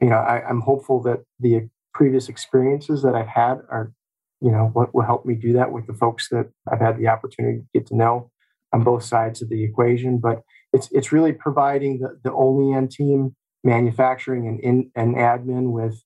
[0.00, 3.92] you know, I, am hopeful that the previous experiences that I've had are,
[4.40, 7.08] you know, what will help me do that with the folks that I've had the
[7.08, 8.30] opportunity to get to know
[8.72, 10.18] on both sides of the equation.
[10.18, 16.02] But it's it's really providing the, the Olean team, manufacturing and in and admin with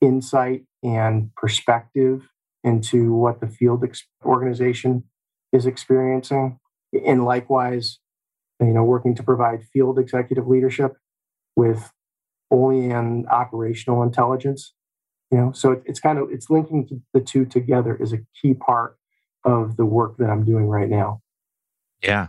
[0.00, 2.28] insight and perspective
[2.64, 5.04] into what the field ex- organization
[5.52, 6.58] is experiencing.
[7.06, 7.98] And likewise,
[8.60, 10.96] you know, working to provide field executive leadership
[11.56, 11.90] with
[12.52, 14.74] Olean operational intelligence.
[15.30, 18.54] You know, so it, it's kind of it's linking the two together is a key
[18.54, 18.98] part
[19.44, 21.22] of the work that I'm doing right now.
[22.02, 22.28] Yeah.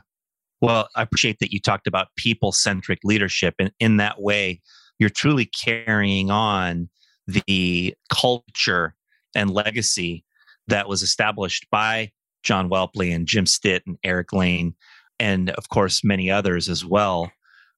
[0.62, 3.56] Well, I appreciate that you talked about people centric leadership.
[3.60, 4.62] And in that way,
[4.98, 6.88] you're truly carrying on
[7.28, 8.96] the culture
[9.36, 10.24] and legacy
[10.68, 12.12] that was established by
[12.44, 14.76] John Whelpley and Jim Stitt and Eric Laine,
[15.20, 17.32] and of course many others as well.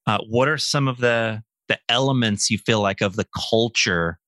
[0.05, 4.19] Uh, what are some of the the elements you feel like of the culture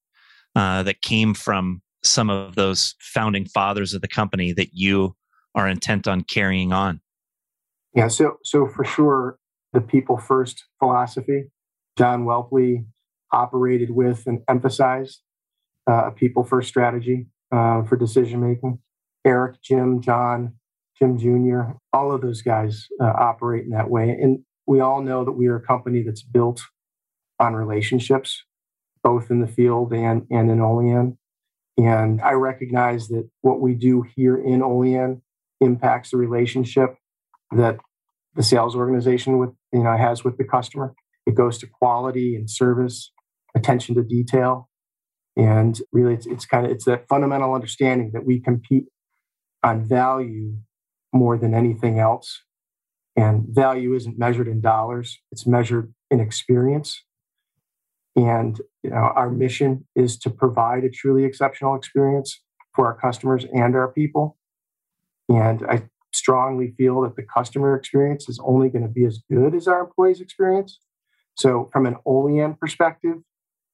[0.56, 5.16] uh, that came from some of those founding fathers of the company that you
[5.56, 7.02] are intent on carrying on?
[7.94, 9.38] Yeah, so so for sure,
[9.74, 11.46] the people first philosophy.
[11.98, 12.86] John Whelpley
[13.32, 15.22] operated with and emphasized
[15.90, 18.80] uh, a people first strategy uh, for decision making.
[19.26, 20.54] Eric, Jim, John,
[20.98, 24.10] Jim Jr., all of those guys uh, operate in that way.
[24.10, 26.62] And we all know that we are a company that's built
[27.40, 28.44] on relationships,
[29.04, 31.18] both in the field and, and in Olean.
[31.78, 35.22] And I recognize that what we do here in Olean
[35.62, 36.96] impacts the relationship
[37.52, 37.78] that
[38.36, 40.94] the sales organization with you know has with the customer.
[41.26, 43.12] It goes to quality and service,
[43.56, 44.70] attention to detail,
[45.38, 48.86] and really it's, it's kind of it's that fundamental understanding that we compete
[49.64, 50.56] on value
[51.14, 52.42] more than anything else
[53.16, 57.04] and value isn't measured in dollars it's measured in experience
[58.18, 62.42] and you know our mission is to provide a truly exceptional experience
[62.76, 64.38] for our customers and our people
[65.30, 65.82] and i
[66.14, 69.82] strongly feel that the customer experience is only going to be as good as our
[69.82, 70.80] employees experience
[71.38, 73.18] so from an OEM perspective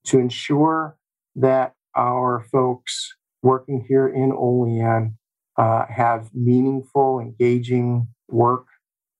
[0.05, 0.97] to ensure
[1.35, 5.17] that our folks working here in Olean
[5.57, 8.65] uh, have meaningful, engaging work.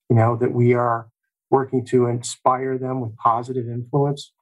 [0.09, 1.07] You know that we are
[1.49, 4.33] working to inspire them with positive influence,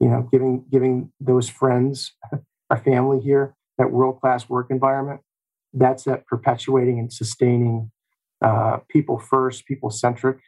[0.00, 2.12] you know, giving giving those friends,
[2.70, 5.20] our family here, that world class work environment.
[5.72, 7.90] That's that perpetuating and sustaining
[8.42, 10.38] uh, people first, people centric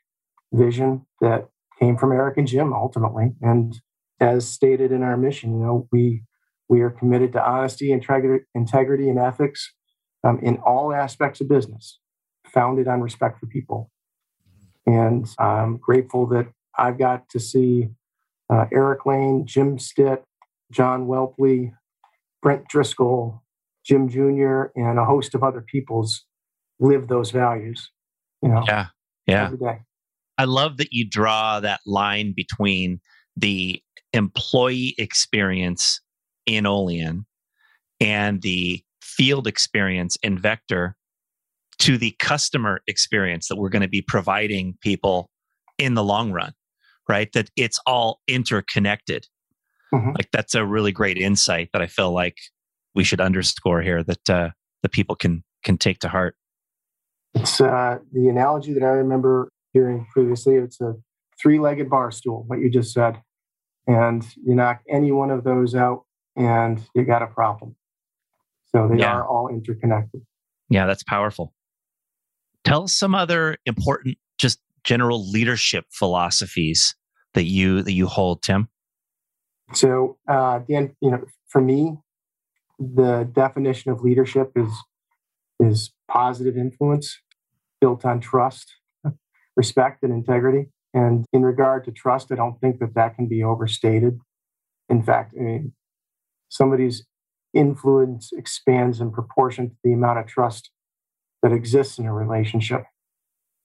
[0.52, 3.32] vision that came from Eric and Jim ultimately.
[3.40, 3.80] And
[4.20, 6.22] as stated in our mission, you know, we
[6.68, 9.72] we are committed to honesty, integrity, integrity and ethics
[10.22, 11.98] um, in all aspects of business,
[12.46, 13.90] founded on respect for people.
[14.86, 16.46] And I'm grateful that
[16.78, 17.90] I've got to see
[18.50, 20.24] uh, Eric Laine, Jim Stitt,
[20.72, 21.72] John Whelpley,
[22.42, 23.42] Brent Driscoll,
[23.84, 26.24] Jim Jr., and a host of other peoples
[26.78, 27.90] live those values.
[28.42, 28.86] You know, yeah,
[29.26, 29.44] yeah.
[29.46, 29.78] Every day.
[30.38, 33.00] I love that you draw that line between
[33.36, 33.82] the
[34.12, 36.00] employee experience
[36.46, 37.26] in Olean
[38.00, 40.96] and the field experience in Vector
[41.80, 45.30] to the customer experience that we're going to be providing people
[45.78, 46.52] in the long run,
[47.10, 47.30] right?
[47.32, 49.26] That it's all interconnected.
[49.92, 50.10] Mm-hmm.
[50.10, 52.36] Like that's a really great insight that I feel like
[52.94, 54.50] we should underscore here that uh,
[54.82, 56.36] the people can can take to heart.
[57.34, 60.54] It's uh, the analogy that I remember hearing previously.
[60.54, 60.94] It's a
[61.40, 62.44] three-legged bar stool.
[62.46, 63.20] What you just said,
[63.86, 66.04] and you knock any one of those out,
[66.36, 67.76] and you got a problem.
[68.72, 69.12] So they yeah.
[69.12, 70.22] are all interconnected.
[70.68, 71.52] Yeah, that's powerful.
[72.64, 76.94] Tell us some other important, just general leadership philosophies
[77.34, 78.68] that you that you hold, Tim.
[79.72, 81.98] So, uh, Dan, you know, for me,
[82.78, 84.72] the definition of leadership is
[85.60, 87.18] is positive influence
[87.80, 88.74] built on trust,
[89.56, 90.70] respect, and integrity.
[90.92, 94.18] And in regard to trust, I don't think that that can be overstated.
[94.88, 95.72] In fact, I mean,
[96.48, 97.06] somebody's
[97.54, 100.70] influence expands in proportion to the amount of trust
[101.42, 102.84] that exists in a relationship.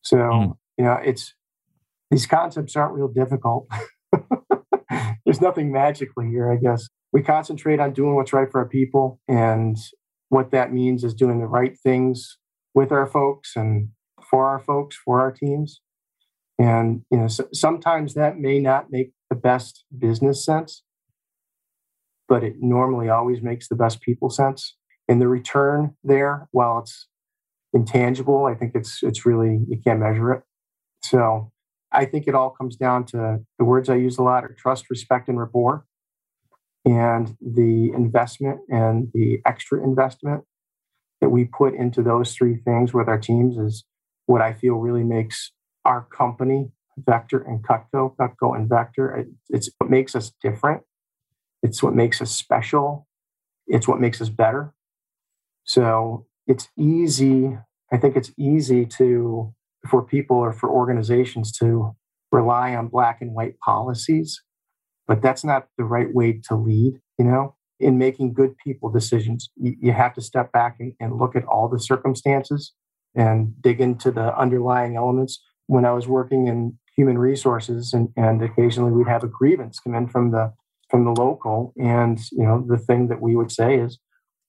[0.03, 0.57] So, mm.
[0.77, 1.33] you know, it's
[2.15, 3.67] these concepts aren't real difficult.
[5.25, 6.87] There's nothing magically here, I guess.
[7.11, 9.19] We concentrate on doing what's right for our people.
[9.27, 9.75] And
[10.29, 12.37] what that means is doing the right things
[12.73, 13.89] with our folks and
[14.29, 15.81] for our folks, for our teams.
[16.57, 20.83] And, you know, so sometimes that may not make the best business sense,
[22.29, 24.77] but it normally always makes the best people sense.
[25.09, 27.09] And the return there, while it's
[27.73, 30.43] intangible, I think it's it's really you can't measure it.
[31.03, 31.51] So
[31.91, 34.89] I think it all comes down to the words I use a lot are trust,
[34.89, 35.85] respect, and rapport.
[36.83, 40.43] And the investment and the extra investment
[41.21, 43.85] that we put into those three things with our teams is
[44.27, 45.51] what I feel really makes
[45.83, 50.83] our company, Vector and Cutco, Cutco and Vector, it's what makes us different
[51.65, 53.07] it's what makes us special.
[53.65, 54.71] It's what makes us better.
[55.63, 57.57] So it's easy.
[57.91, 59.51] I think it's easy to,
[59.89, 61.95] for people or for organizations to
[62.31, 64.41] rely on black and white policies,
[65.07, 66.99] but that's not the right way to lead.
[67.17, 71.35] You know, in making good people decisions, you, have to step back and, and look
[71.35, 72.73] at all the circumstances
[73.15, 75.41] and dig into the underlying elements.
[75.67, 79.95] When I was working in human resources and, and occasionally we'd have a grievance come
[79.95, 80.53] in from the
[80.89, 81.73] from the local.
[81.77, 83.97] And, you know, the thing that we would say is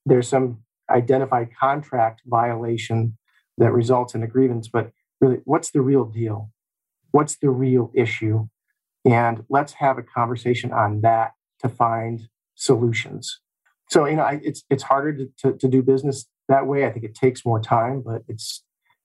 [0.05, 3.17] there's some identified contract violation
[3.57, 6.51] that results in a grievance, but really, what's the real deal?
[7.11, 8.47] What's the real issue?
[9.05, 13.39] And let's have a conversation on that to find solutions.
[13.89, 16.85] So, you know, I, it's it's harder to, to, to do business that way.
[16.85, 18.63] I think it takes more time, but it's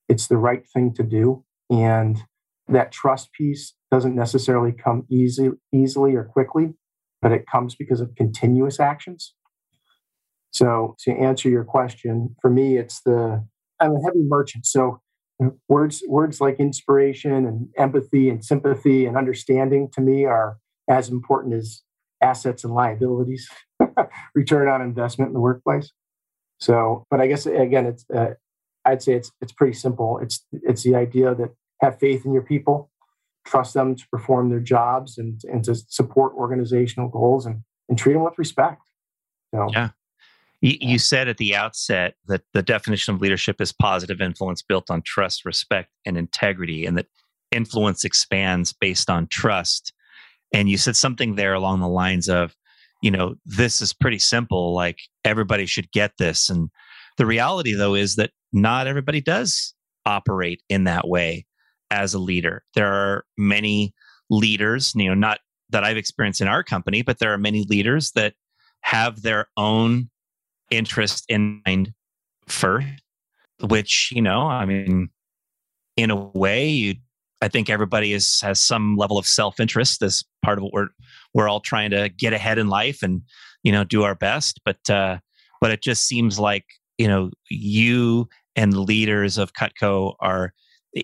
[0.09, 1.45] it's the right thing to do.
[1.71, 2.19] And
[2.69, 6.75] that trust piece doesn't necessarily come easy, easily or quickly
[7.23, 9.33] but it comes because of continuous actions.
[10.51, 13.47] So, to answer your question, for me, it's the
[13.81, 14.67] I'm a heavy merchant.
[14.67, 15.01] So,
[15.69, 21.55] words words like inspiration and empathy and sympathy and understanding to me are as important
[21.55, 21.83] as
[22.21, 23.49] assets and liabilities,
[24.35, 25.91] return on investment in the workplace.
[26.61, 28.35] So, but I guess again, it's uh,
[28.85, 30.19] I'd say it's it's pretty simple.
[30.23, 31.51] It's it's the idea that
[31.83, 32.91] have faith in your people,
[33.45, 38.13] trust them to perform their jobs and, and to support organizational goals and, and treat
[38.15, 38.83] them with respect.
[39.55, 39.91] So, yeah.
[40.63, 44.91] You, you said at the outset that the definition of leadership is positive influence built
[44.91, 47.09] on trust, respect, and integrity, and that
[47.51, 49.93] influence expands based on trust.
[50.55, 52.55] And you said something there along the lines of,
[53.03, 54.75] you know, this is pretty simple.
[54.75, 56.49] Like everybody should get this.
[56.49, 56.71] And
[57.19, 59.75] the reality, though, is that not everybody does
[60.07, 61.47] operate in that way
[61.91, 62.65] as a leader.
[62.75, 63.95] There are many
[64.31, 65.41] leaders, you know, not
[65.71, 68.35] that I've experienced in our company, but there are many leaders that
[68.83, 70.11] have their own
[70.73, 71.93] interest in mind
[72.49, 72.87] first,
[73.61, 75.11] which, you know, I mean,
[75.97, 76.95] in a way, you
[77.43, 80.89] I think everybody is has some level of self interest as part of what we're
[81.35, 83.23] we're all trying to get ahead in life and
[83.65, 84.61] you know do our best.
[84.65, 85.19] But uh,
[85.61, 86.65] but it just seems like
[86.99, 90.53] you know you and the leaders of Cutco are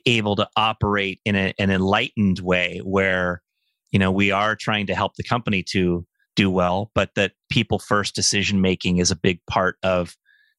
[0.07, 3.43] able to operate in a, an enlightened way where
[3.91, 6.07] you know we are trying to help the company to
[6.39, 10.17] do well, but that people first decision making is a big part of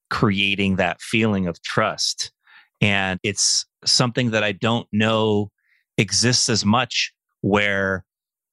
[0.10, 2.34] creating that feeling of trust.
[2.82, 5.52] And it's something that I don't know
[5.98, 8.04] exists as much where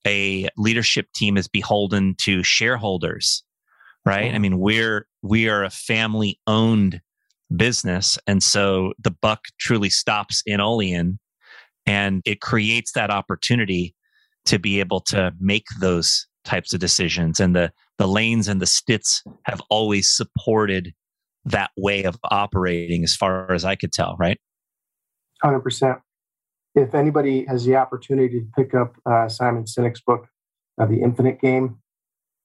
[0.06, 3.42] a leadership team is beholden to shareholders
[4.04, 7.00] right i mean we're we are a family owned
[7.56, 11.18] business and so the buck truly stops in olean
[11.86, 13.94] and it creates that opportunity
[14.44, 18.66] to be able to make those types of decisions and the the Laines and the
[18.66, 20.94] Stitts have always supported
[21.44, 24.38] that way of operating as far as i could tell right?
[25.44, 26.00] 100%
[26.74, 30.26] if anybody has the opportunity to pick up uh, simon sinek's book
[30.80, 31.78] uh, the infinite game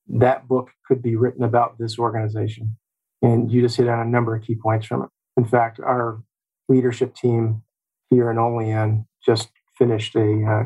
[0.08, 2.76] that book could be written about this organization
[3.22, 5.08] and you just hit on a number of key points from it.
[5.36, 6.22] In fact our
[6.68, 7.62] leadership team
[8.10, 10.64] here in olean just finished a uh,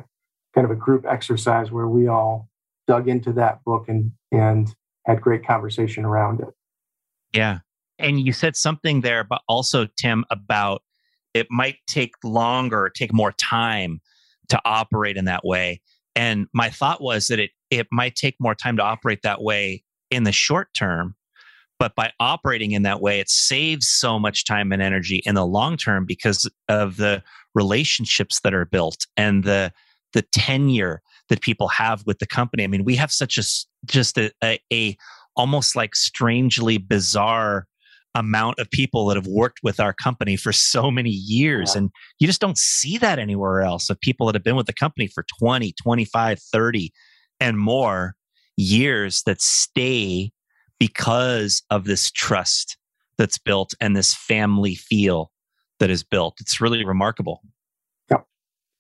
[0.55, 2.49] kind of a group exercise where we all
[2.87, 4.75] dug into that book and and
[5.07, 6.49] had great conversation around it.
[7.33, 7.59] Yeah.
[7.99, 10.83] And you said something there, but also, Tim, about
[11.33, 14.01] it might take longer, take more time
[14.49, 15.81] to operate in that way.
[16.15, 19.83] And my thought was that it it might take more time to operate that way
[20.11, 21.17] in the short term,
[21.79, 25.47] but by operating in that way, it saves so much time and energy in the
[25.47, 27.23] long term because of the
[27.55, 29.73] relationships that are built and the
[30.13, 32.65] the tenure that people have with the company.
[32.65, 33.43] I mean, we have such a
[33.87, 34.97] just a, a, a
[35.37, 37.67] almost like strangely bizarre
[38.17, 41.83] amount of people that have worked with our company for so many years yeah.
[41.83, 44.73] and you just don't see that anywhere else of people that have been with the
[44.73, 46.93] company for 20 25 30
[47.41, 48.15] and more
[48.57, 50.33] years that stay
[50.81, 52.79] because of this trust
[53.19, 55.31] that's built and this family feel
[55.79, 57.43] that is built it's really remarkable
[58.11, 58.25] yep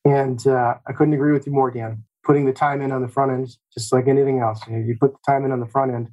[0.07, 3.09] and uh, i couldn't agree with you more dan putting the time in on the
[3.09, 4.61] front end, just like anything else.
[4.67, 6.09] You, know, you put the time in on the front end,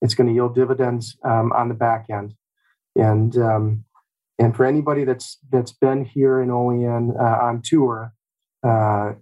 [0.00, 2.34] it's going to yield dividends um, on the back end.
[2.94, 3.84] And um,
[4.38, 8.14] and for anybody that's that's been here in Olean uh, on tour,
[8.62, 9.12] uh,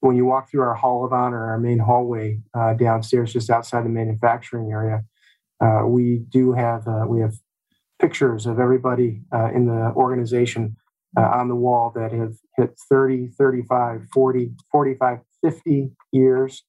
[0.00, 3.84] when you walk through our Hall of Honor, our main hallway uh, downstairs, just outside
[3.84, 5.04] the manufacturing area,
[5.60, 7.34] uh, we do have uh, we have
[7.98, 10.76] pictures of everybody uh, in the organization
[11.16, 16.64] on the wall that have hit 30, 35, 40, 45 50 years,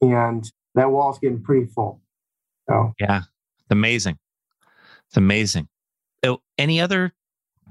[0.00, 0.44] and
[0.74, 2.00] that wall's getting pretty full.
[2.68, 4.18] So yeah, it's amazing.
[5.08, 5.68] It's amazing.
[6.24, 7.12] Oh, any other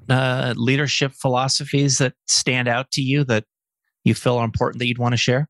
[0.09, 3.45] uh, leadership philosophies that stand out to you that
[4.03, 5.47] you feel are important that you'd want to share?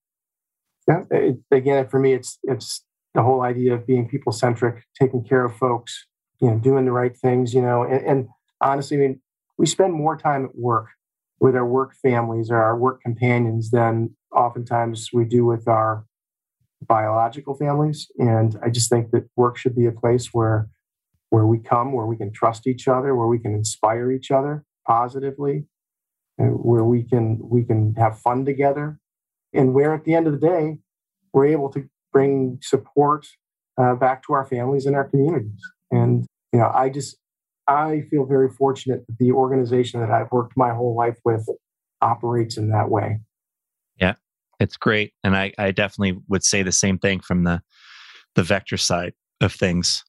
[0.88, 2.84] Yeah, it, again, for me, it's it's
[3.14, 6.08] the whole idea of being people centric, taking care of folks,
[6.42, 8.28] you know, doing the right things, you know, and, and
[8.60, 9.22] honestly, I mean,
[9.58, 10.88] we spend more time at work
[11.40, 16.06] with our work families or our work companions than oftentimes we do with our
[16.88, 18.08] biological families.
[18.18, 20.70] And I just think that work should be a place where
[21.30, 24.64] where we come, where we can trust each other, where we can inspire each other
[24.86, 25.66] positively,
[26.38, 29.00] where we can we can have fun together,
[29.54, 30.78] and where at the end of the day
[31.34, 33.26] we're able to bring support
[33.82, 35.60] uh, back to our families and our communities.
[35.92, 37.18] And you know, I just
[37.68, 41.48] I feel very fortunate that the organization that I've worked my whole life with
[42.02, 43.22] operates in that way.
[44.60, 45.14] It's great.
[45.24, 47.62] And I, I definitely would say the same thing from the,
[48.36, 50.04] the vector side of things.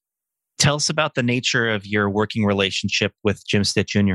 [0.59, 4.15] Tell us about the nature of your working relationship with Jim Stitt Jr.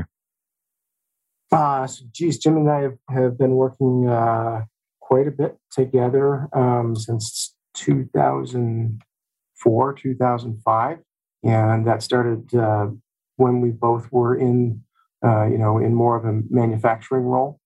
[1.52, 4.62] Uh, so geez, Jim and I have, have been working uh,
[5.00, 10.98] quite a bit together um, since 2004, 2005.
[11.42, 12.88] And that started uh,
[13.36, 14.82] when we both were in,
[15.24, 17.58] uh, you know, in more of a manufacturing role.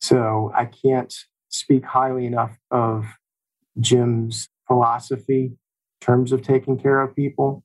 [0.00, 1.14] So I can't
[1.50, 3.04] speak highly enough of
[3.78, 5.56] Jim's philosophy in
[6.00, 7.62] terms of taking care of people,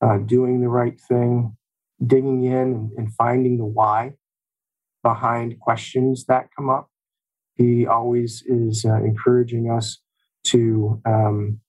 [0.00, 1.56] uh, doing the right thing,
[2.04, 4.12] digging in and, finding the why
[5.02, 6.88] behind questions that come up.
[7.54, 9.98] He always is uh, encouraging us
[10.44, 11.60] to um,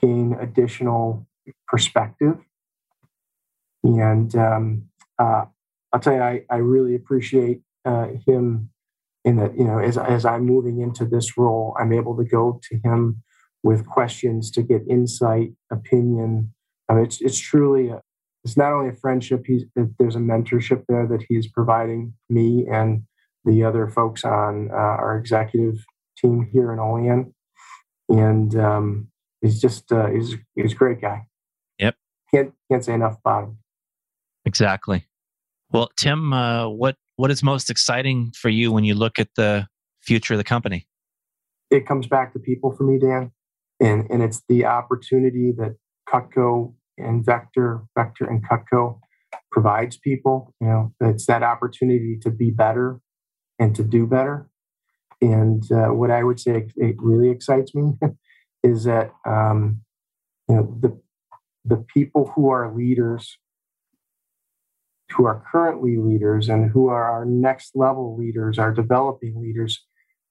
[0.00, 1.26] gain additional
[1.68, 2.38] perspective
[3.94, 4.84] and um,
[5.18, 5.44] uh,
[5.92, 8.70] I'll tell you, I, I really appreciate uh, him
[9.26, 12.58] in that, you know, as, as I'm moving into this role, I'm able to go
[12.70, 13.22] to him
[13.62, 16.54] with questions to get insight, opinion.
[16.88, 18.00] Um, it's, it's truly, a,
[18.44, 19.64] it's not only a friendship, he's,
[19.98, 23.02] there's a mentorship there that he's providing me and
[23.44, 25.84] the other folks on uh, our executive
[26.16, 27.34] team here in Olean.
[28.08, 29.08] And um,
[29.40, 31.26] he's just uh, he's he's a great guy.
[31.80, 31.96] Yep.
[32.32, 33.58] Can't can't say enough about him.
[34.44, 35.06] Exactly.
[35.72, 39.66] Well, Tim, uh, what what is most exciting for you when you look at the
[40.02, 40.86] future of the company?
[41.70, 43.32] It comes back to people for me, Dan,
[43.80, 45.76] and and it's the opportunity that
[46.08, 49.00] Cutco and Vector, Vector and Cutco
[49.50, 50.54] provides people.
[50.60, 53.00] You know, it's that opportunity to be better
[53.58, 54.48] and to do better.
[55.20, 57.94] And uh, what I would say it really excites me
[58.62, 59.80] is that um,
[60.48, 61.00] you know the
[61.64, 63.38] the people who are leaders,
[65.12, 69.84] who are currently leaders, and who are our next level leaders, our developing leaders,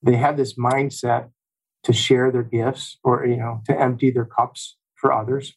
[0.03, 1.29] they have this mindset
[1.83, 5.53] to share their gifts or you know to empty their cups for others,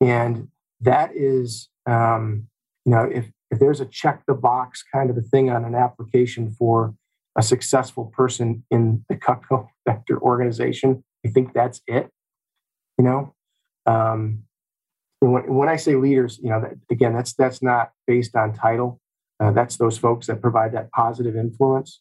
[0.00, 0.48] and
[0.80, 2.46] that is um,
[2.84, 5.74] you know if if there's a check the box kind of a thing on an
[5.74, 6.94] application for
[7.36, 12.10] a successful person in the Cutco Vector organization, I think that's it.
[12.98, 13.34] You know,
[13.86, 14.44] um,
[15.30, 19.00] when, when I say leaders, you know, that, again, that's that's not based on title.
[19.40, 22.00] Uh, that's those folks that provide that positive influence.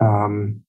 [0.00, 0.62] Um,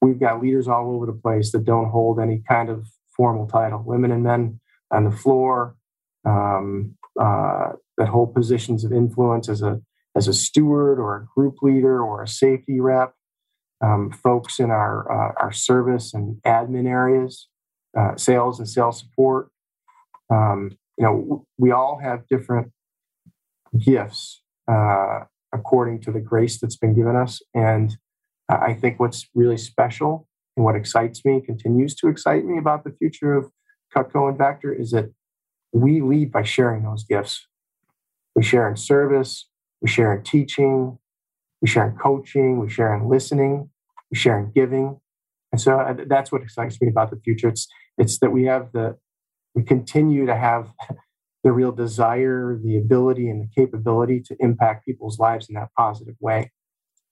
[0.00, 3.82] we've got leaders all over the place that don't hold any kind of formal title.
[3.84, 4.60] Women and men
[4.90, 5.76] on the floor
[6.24, 9.80] um, uh, that hold positions of influence as a
[10.16, 13.12] as a steward or a group leader or a safety rep
[13.84, 17.48] um, folks in our uh, our service and admin areas,
[17.98, 19.50] uh, sales and sales support.
[20.30, 22.72] Um, you know, we all have different
[23.78, 25.20] gifts uh,
[25.52, 27.96] according to the grace that's been given us, and
[28.48, 32.92] I think what's really special and what excites me, continues to excite me about the
[32.92, 33.50] future of
[33.94, 35.10] Cutco and Vector is that
[35.72, 37.46] we lead by sharing those gifts.
[38.36, 39.48] We share in service,
[39.80, 40.98] we share in teaching,
[41.60, 43.70] we share in coaching, we share in listening,
[44.10, 45.00] we share in giving.
[45.52, 47.48] And so uh, that's what excites me about the future.
[47.48, 48.96] It's it's that we have the
[49.54, 50.72] we continue to have
[51.44, 56.16] the real desire, the ability, and the capability to impact people's lives in that positive
[56.20, 56.50] way.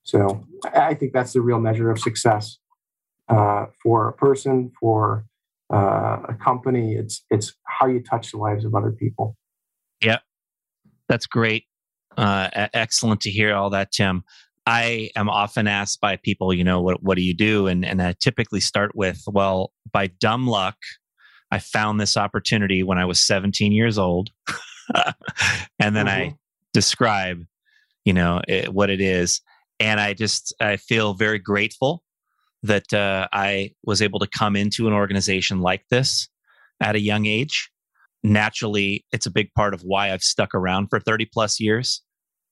[0.04, 2.58] So I think that's the real measure of success
[3.28, 5.26] uh, for a person, for
[5.72, 6.94] uh, a company.
[6.94, 9.36] It's it's how you touch the lives of other people.
[10.02, 10.18] Yeah,
[11.08, 11.66] that's great.
[12.16, 14.24] Uh, excellent to hear all that, Tim.
[14.66, 17.66] I am often asked by people, you know, what what do you do?
[17.68, 20.76] And and I typically start with, well, by dumb luck,
[21.52, 24.30] I found this opportunity when I was 17 years old,
[25.78, 26.08] and then mm-hmm.
[26.08, 26.36] I
[26.72, 27.44] describe,
[28.06, 29.42] you know, it, what it is,
[29.78, 32.02] and I just I feel very grateful
[32.62, 36.28] that uh, I was able to come into an organization like this
[36.80, 37.70] at a young age.
[38.22, 42.02] Naturally, it's a big part of why I've stuck around for 30 plus years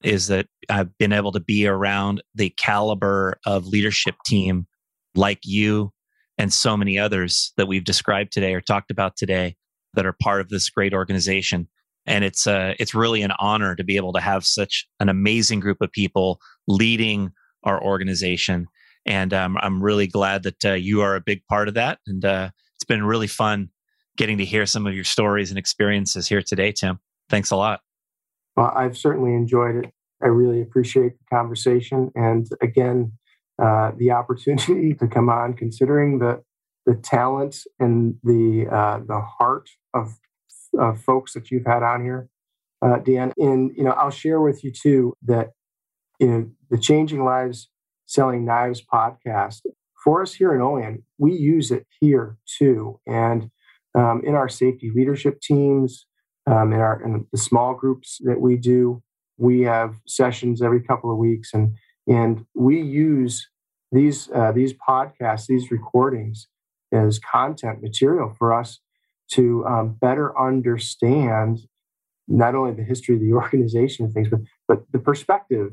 [0.03, 4.67] is that I've been able to be around the caliber of leadership team
[5.15, 5.93] like you
[6.41, 9.57] and so many others that we've described today or talked about today
[9.93, 11.69] that are part of this great organization.
[12.07, 15.61] And it's uh, it's really an honor to be able to have such an amazing
[15.61, 17.31] group of people leading
[17.65, 18.69] our organization.
[19.05, 21.99] And um, I'm really glad that uh, you are a big part of that.
[22.07, 23.69] And uh, it's been really fun
[24.17, 27.01] getting to hear some of your stories and experiences here today, Tim.
[27.29, 27.81] Thanks a lot.
[28.57, 29.93] Well, I've certainly enjoyed it.
[30.23, 33.13] I really appreciate the conversation, and again,
[33.61, 36.43] uh, the opportunity to come on, considering the
[36.87, 40.19] the talent and the uh, the heart of
[40.79, 42.29] of folks that you've had on here,
[42.83, 43.33] uh, Dan.
[43.37, 45.51] And you know, I'll share with you too that
[46.19, 47.69] you know the Changing Lives
[48.07, 49.61] Selling Knives podcast
[50.03, 53.51] for us here in Olean, we use it here too, and
[53.95, 56.07] um, in our safety leadership teams,
[56.47, 59.03] um, in our in the small groups that we do.
[59.37, 63.49] We have sessions every couple of weeks, and and we use
[63.93, 66.49] these uh, these podcasts, these recordings,
[66.93, 68.81] as content material for us
[69.33, 71.61] to um, better understand
[72.27, 75.73] not only the history of the organization and things, but but the perspective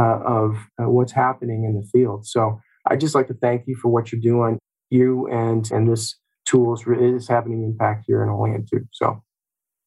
[0.00, 2.26] uh, of uh, what's happening in the field.
[2.26, 4.58] So I just like to thank you for what you're doing.
[4.90, 8.86] You and and this tool is, is having an impact here in Olean too.
[8.92, 9.22] So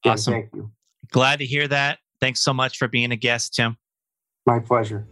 [0.05, 0.33] Awesome.
[0.33, 0.71] Thank you.
[1.11, 1.99] Glad to hear that.
[2.19, 3.77] Thanks so much for being a guest, Tim.
[4.45, 5.07] My pleasure.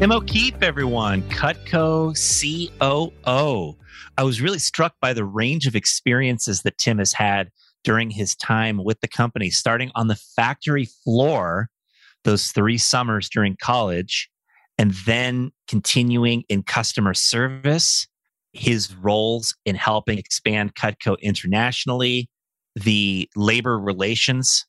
[0.00, 3.76] Tim O'Keefe, everyone, Cutco COO.
[4.16, 7.50] I was really struck by the range of experiences that Tim has had
[7.84, 11.68] during his time with the company, starting on the factory floor
[12.24, 14.30] those three summers during college,
[14.78, 18.08] and then continuing in customer service
[18.54, 22.30] his roles in helping expand Cutco internationally,
[22.74, 24.64] the labor relations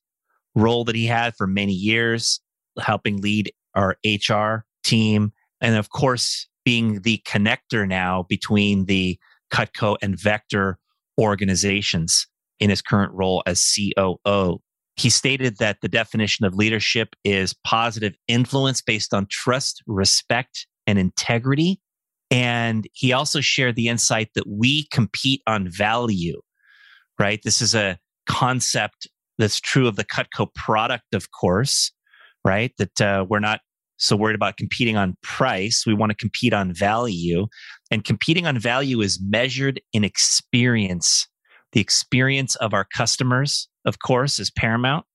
[0.55, 2.41] role that he had for many years,
[2.77, 5.31] helping lead our HR team.
[5.61, 9.17] And of course, being the connector now between the
[9.51, 10.77] Cutco and Vector
[11.19, 12.27] organizations
[12.59, 14.59] in his current role as COO.
[14.95, 20.99] He stated that the definition of leadership is positive influence based on trust, respect, and
[20.99, 21.79] integrity.
[22.29, 26.39] And he also shared the insight that we compete on value,
[27.19, 27.41] right?
[27.43, 29.07] This is a concept
[29.37, 31.91] that's true of the Cutco product, of course,
[32.45, 32.71] right?
[32.77, 33.59] That uh, we're not
[34.01, 35.85] so worried about competing on price.
[35.85, 37.47] We want to compete on value.
[37.91, 41.27] And competing on value is measured in experience.
[41.73, 45.05] The experience of our customers, of course, is paramount.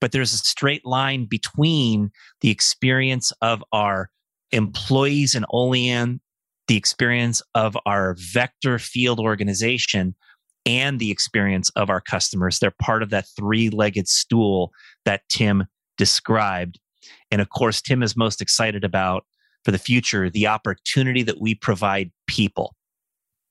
[0.00, 4.10] But there's a straight line between the experience of our
[4.50, 6.20] employees in Olean,
[6.68, 10.14] the experience of our vector field organization,
[10.66, 12.58] and the experience of our customers.
[12.58, 14.72] They're part of that three legged stool
[15.04, 15.64] that Tim
[15.96, 16.78] described.
[17.32, 19.24] And of course, Tim is most excited about
[19.64, 22.76] for the future the opportunity that we provide people,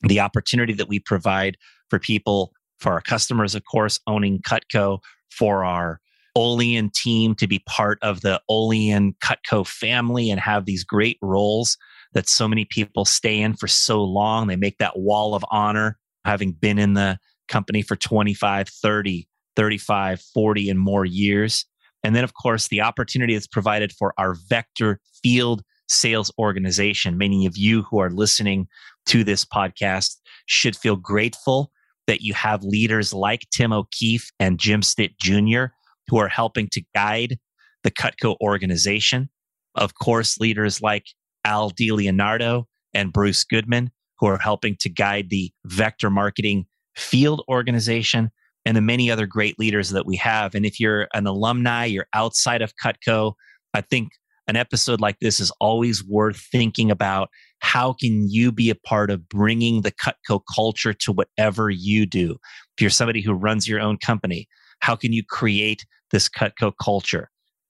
[0.02, 1.58] the opportunity that we provide
[1.90, 5.00] for people, for our customers, of course, owning Cutco,
[5.32, 6.00] for our
[6.36, 11.76] Olean team to be part of the Olean Cutco family and have these great roles
[12.14, 14.48] that so many people stay in for so long.
[14.48, 17.18] They make that wall of honor, having been in the
[17.48, 21.66] company for 25, 30, 35, 40, and more years.
[22.04, 27.18] And then, of course, the opportunity that's provided for our Vector field sales organization.
[27.18, 28.68] Many of you who are listening
[29.08, 31.72] to this podcast should feel grateful
[32.08, 35.66] that you have leaders like Tim O'Keefe and Jim Stitt Jr.,
[36.08, 37.38] who are helping to guide
[37.84, 39.30] the Cutco organization.
[39.76, 41.06] Of course, leaders like
[41.46, 48.32] Al DiLeonardo and Bruce Goodman, who are helping to guide the Vector Marketing field organization
[48.66, 50.56] and the many other great leaders that we have.
[50.56, 53.34] And if you're an alumni, you're outside of Cutco,
[53.74, 54.12] I think
[54.48, 59.10] an episode like this is always worth thinking about how can you be a part
[59.12, 62.38] of bringing the Cutco culture to whatever you do.
[62.76, 64.48] If you're somebody who runs your own company,
[64.80, 67.30] how can you create this Cutco culture?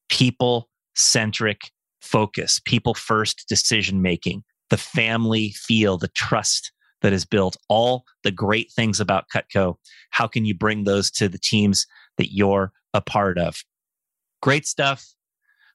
[0.09, 1.71] People centric
[2.01, 6.70] focus, people first decision making, the family feel, the trust
[7.01, 9.75] that is built, all the great things about Cutco.
[10.11, 11.85] How can you bring those to the teams
[12.17, 13.63] that you're a part of?
[14.41, 15.05] Great stuff.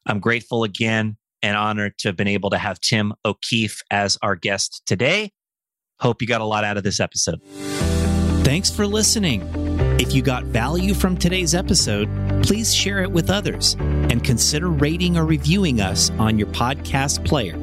[0.07, 4.37] I'm grateful again and honored to have been able to have Tim O'Keefe as our
[4.37, 5.33] guest today.
[6.01, 7.41] Hope you got a lot out of this episode.
[8.45, 9.43] Thanks for listening.
[9.99, 12.09] If you got value from today's episode,
[12.43, 17.57] please share it with others and consider rating or reviewing us on your podcast player.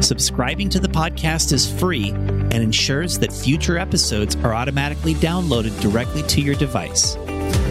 [0.00, 6.22] Subscribing to the podcast is free and ensures that future episodes are automatically downloaded directly
[6.24, 7.16] to your device.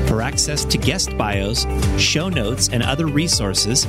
[0.08, 1.66] For access to guest bios,
[1.98, 3.86] show notes, and other resources,